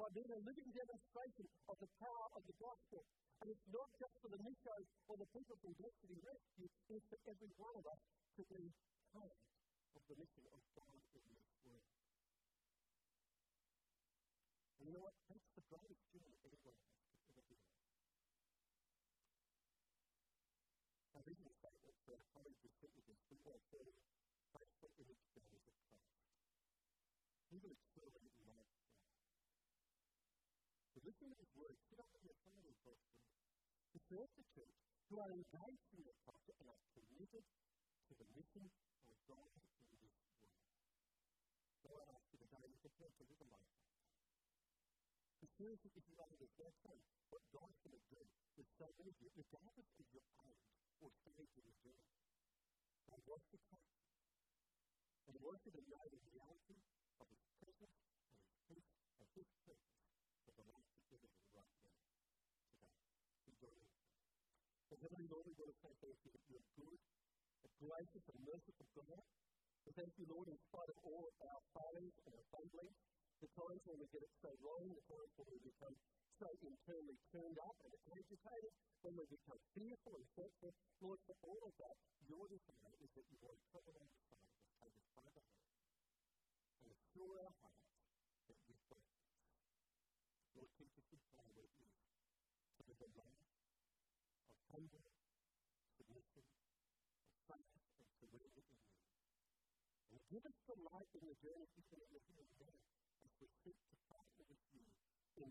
by 0.00 0.08
being 0.16 0.32
a 0.32 0.40
living 0.40 0.70
demonstration 0.72 1.44
of 1.68 1.76
the 1.76 1.90
power 2.00 2.28
of 2.32 2.42
the 2.48 2.56
gospel, 2.56 3.04
and 3.44 3.52
it's 3.52 3.68
not 3.68 3.84
just 4.00 4.16
for 4.24 4.32
the 4.32 4.40
Nichos 4.40 4.88
or 5.04 5.20
the 5.20 5.28
people 5.36 5.52
from 5.60 5.76
Destiny 5.76 6.16
Rescue, 6.24 6.72
it's 6.96 7.04
for 7.12 7.20
every 7.28 7.52
one 7.60 7.76
of 7.76 7.84
us 7.92 8.00
to 8.40 8.42
be 8.48 8.72
part 9.12 9.36
of 9.36 10.00
the 10.08 10.16
mission 10.16 10.48
of 10.48 10.60
God 10.80 10.96
in 11.12 11.24
this 11.28 11.44
world. 11.60 11.92
And 14.80 14.84
you 14.88 14.92
know 14.96 15.04
what? 15.04 15.16
That's 15.28 15.50
the 15.60 15.64
greatest 15.76 16.02
journey 16.08 16.40
anyone 16.40 16.72
has 16.72 17.04
to 17.04 17.20
ever 17.36 17.44
be 17.52 17.56
on. 17.60 17.76
Our 21.20 21.24
vision 21.28 21.52
statement 21.52 21.96
for 22.08 22.16
our 22.16 22.24
college 22.32 22.60
is 22.64 22.72
simply 22.80 23.04
this 23.12 23.20
we 23.28 23.36
want 23.44 23.60
to 23.76 23.80
faithful 24.56 24.88
image 24.96 25.24
bearers 25.36 25.66
of 25.68 25.76
Christ. 25.84 26.16
We 27.56 27.72
will 27.72 27.80
truly 27.88 28.12
love 28.12 28.36
God. 28.36 28.68
So 30.92 31.00
listen 31.08 31.24
to 31.32 31.36
his 31.40 31.52
words. 31.56 31.80
Sit 31.88 31.96
up 32.04 32.12
in 32.12 32.20
your 32.28 32.36
phone 32.44 32.68
and 32.68 32.76
verse 32.84 33.00
3. 33.00 33.96
To 33.96 33.98
serve 34.12 34.30
the 34.36 34.44
church, 34.52 34.76
who 35.08 35.16
are 35.24 35.32
engaged 35.32 35.88
in 35.96 36.00
their 36.04 36.20
culture 36.20 36.52
and 36.60 36.68
are 36.68 36.84
committed 36.92 37.44
to 37.48 38.12
the 38.12 38.28
mission 38.36 38.68
of 39.08 39.16
God 39.24 39.48
in 39.56 39.64
this 39.72 40.20
world. 40.36 40.60
So 41.80 41.96
I 41.96 42.04
ask 42.12 42.28
you 42.28 42.44
today, 42.44 42.68
prepare 42.76 43.08
to 43.08 43.24
live 43.24 43.40
a 43.40 43.48
life 43.48 43.72
like 43.72 43.88
that. 43.88 44.04
Because 45.40 45.52
seriously, 45.56 45.90
if 45.96 46.04
you 46.12 46.16
understand 46.28 46.76
that, 46.84 47.00
what 47.32 47.44
God 47.56 47.68
is 47.72 47.80
going 47.80 47.96
to 47.96 48.04
do 48.04 48.20
with 48.60 48.68
so 48.76 48.86
many 49.00 49.08
of 49.08 49.16
you, 49.16 49.32
regardless 49.32 49.88
of 49.96 50.06
your 50.12 50.28
age 50.44 50.60
or 51.00 51.08
stage 51.24 51.52
in 51.56 51.64
your 51.64 51.78
journey, 51.80 52.12
God 53.08 53.20
wants 53.24 53.48
to 53.48 53.56
you. 53.56 53.80
And 55.24 55.40
wants 55.40 55.64
you 55.64 55.72
to 55.72 55.82
know 55.88 56.04
the 56.06 56.20
reality 56.22 56.78
of 57.18 57.26
His 57.26 57.42
presence 57.58 57.98
and 58.30 58.38
His 58.38 58.46
peace 58.70 58.90
and 59.18 59.28
His 59.34 59.48
purpose 59.66 59.98
for 60.46 60.52
the 60.54 60.64
life 60.70 60.86
that 60.86 61.02
you're 61.10 61.22
living 61.26 61.50
right 61.50 61.70
now, 61.74 61.90
today. 62.78 63.02
Enjoy 63.50 63.74
it. 63.74 63.90
So, 64.86 64.94
Heavenly 65.02 65.25
Lord, 65.36 65.52
we 65.52 65.60
want 65.60 65.68
to 65.68 65.80
say 65.84 65.92
thank 66.00 66.16
you 66.24 66.32
that 66.32 66.44
you're 66.48 66.68
good, 66.80 67.00
a 67.60 67.68
gracious 67.76 68.24
and 68.24 68.40
merciful 68.40 68.88
God. 68.96 69.20
We 69.84 69.92
thank 69.92 70.12
you, 70.16 70.24
Lord, 70.32 70.48
in 70.48 70.56
spite 70.64 70.88
of 70.88 70.98
all 71.04 71.28
our 71.28 71.60
failings 71.76 72.16
and 72.24 72.32
our 72.40 72.46
fumblings, 72.56 72.96
the 73.44 73.50
times 73.52 73.82
when 73.84 74.00
we 74.00 74.08
get 74.16 74.24
it 74.24 74.32
so 74.40 74.48
wrong, 74.64 74.96
the 74.96 75.04
times 75.04 75.32
when 75.36 75.48
we 75.52 75.60
become 75.60 75.92
so 76.40 76.48
internally 76.64 77.20
turned 77.36 77.58
up 77.68 77.76
and 77.84 77.92
agitated, 78.16 78.72
when 79.04 79.12
we 79.12 79.24
become 79.28 79.60
fearful 79.76 80.16
and 80.16 80.26
fretful, 80.32 80.72
Lord, 81.04 81.20
for 81.28 81.36
all 81.44 81.62
of 81.68 81.74
that, 81.84 81.96
your 82.32 82.44
desire 82.48 82.96
is 83.04 83.12
that 83.12 83.26
you 83.28 83.36
want 83.44 83.60
to 83.60 83.66
come 83.76 83.86
alongside 83.92 84.40
us, 84.40 84.56
take 84.80 84.96
us 84.96 85.08
by 85.20 85.28
the 85.36 85.42
hand, 85.52 85.68
and 86.80 86.88
assure 86.96 87.36
our 87.44 87.54
hearts 87.60 87.92
that 88.48 88.56
you 88.64 88.76
are 88.88 89.04
Lord, 90.56 90.70
teach 90.80 90.96
us 90.96 91.04
to 91.12 91.16
pray 91.28 91.44
what 91.52 91.68
it 91.68 91.76
is 91.76 91.92
to 92.88 93.04
a 93.04 93.08
life 93.20 93.36
of 93.36 94.56
humble 94.72 95.04
submission, 95.96 96.44
of 96.44 97.38
faith, 97.48 97.72
and 97.96 98.08
surrender 98.20 98.52
in 98.56 98.66
you. 98.68 98.84
And 100.12 100.15
give 100.30 100.42
us 100.42 100.58
the 100.66 100.74
in 102.26 102.34
the 102.34 102.48
journey 102.58 102.90
as 103.22 103.30
we 103.38 103.46
seek 103.62 103.78
to 103.90 103.96
partner 104.10 104.42
with 104.50 104.62
you 104.74 104.86
in 105.38 105.50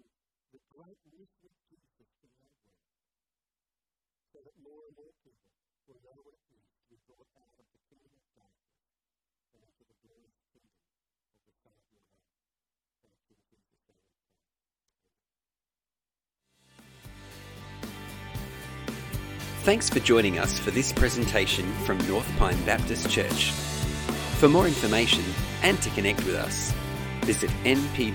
the 0.51 0.59
great 0.67 0.99
mission 1.15 1.47
of 1.47 1.55
Jesus 1.71 2.07
our 2.43 2.59
world, 2.59 2.83
so 4.35 4.37
that 4.43 4.55
more 4.59 4.83
and 4.87 4.95
more 4.99 5.15
people 5.23 5.47
will 5.87 5.99
know 6.03 6.19
what 6.27 6.39
to 6.51 6.55
be 6.91 6.99
brought 7.07 7.31
out 7.39 7.55
of 7.55 7.67
the 7.71 7.79
kingdom 7.87 8.11
of 8.19 8.25
darkness 8.35 8.83
and 9.55 9.63
into 9.63 9.83
the 9.87 9.95
glorious 10.03 10.43
kingdom 10.51 10.79
of 11.39 11.43
the 11.47 11.55
Son 11.63 11.71
of 11.71 11.85
your 11.87 12.03
love. 12.03 12.27
Jesus, 13.31 13.63
Thanks 19.63 19.87
for 19.87 20.03
joining 20.03 20.35
us 20.37 20.59
for 20.59 20.71
this 20.71 20.91
presentation 20.91 21.65
from 21.87 21.97
North 22.11 22.29
Pine 22.37 22.59
Baptist 22.65 23.09
Church. 23.09 23.74
For 24.39 24.49
more 24.49 24.67
information 24.67 25.23
and 25.63 25.81
to 25.81 25.89
connect 25.91 26.25
with 26.25 26.35
us, 26.35 26.73
visit 27.23 27.49
npbc.org.au 27.63 28.05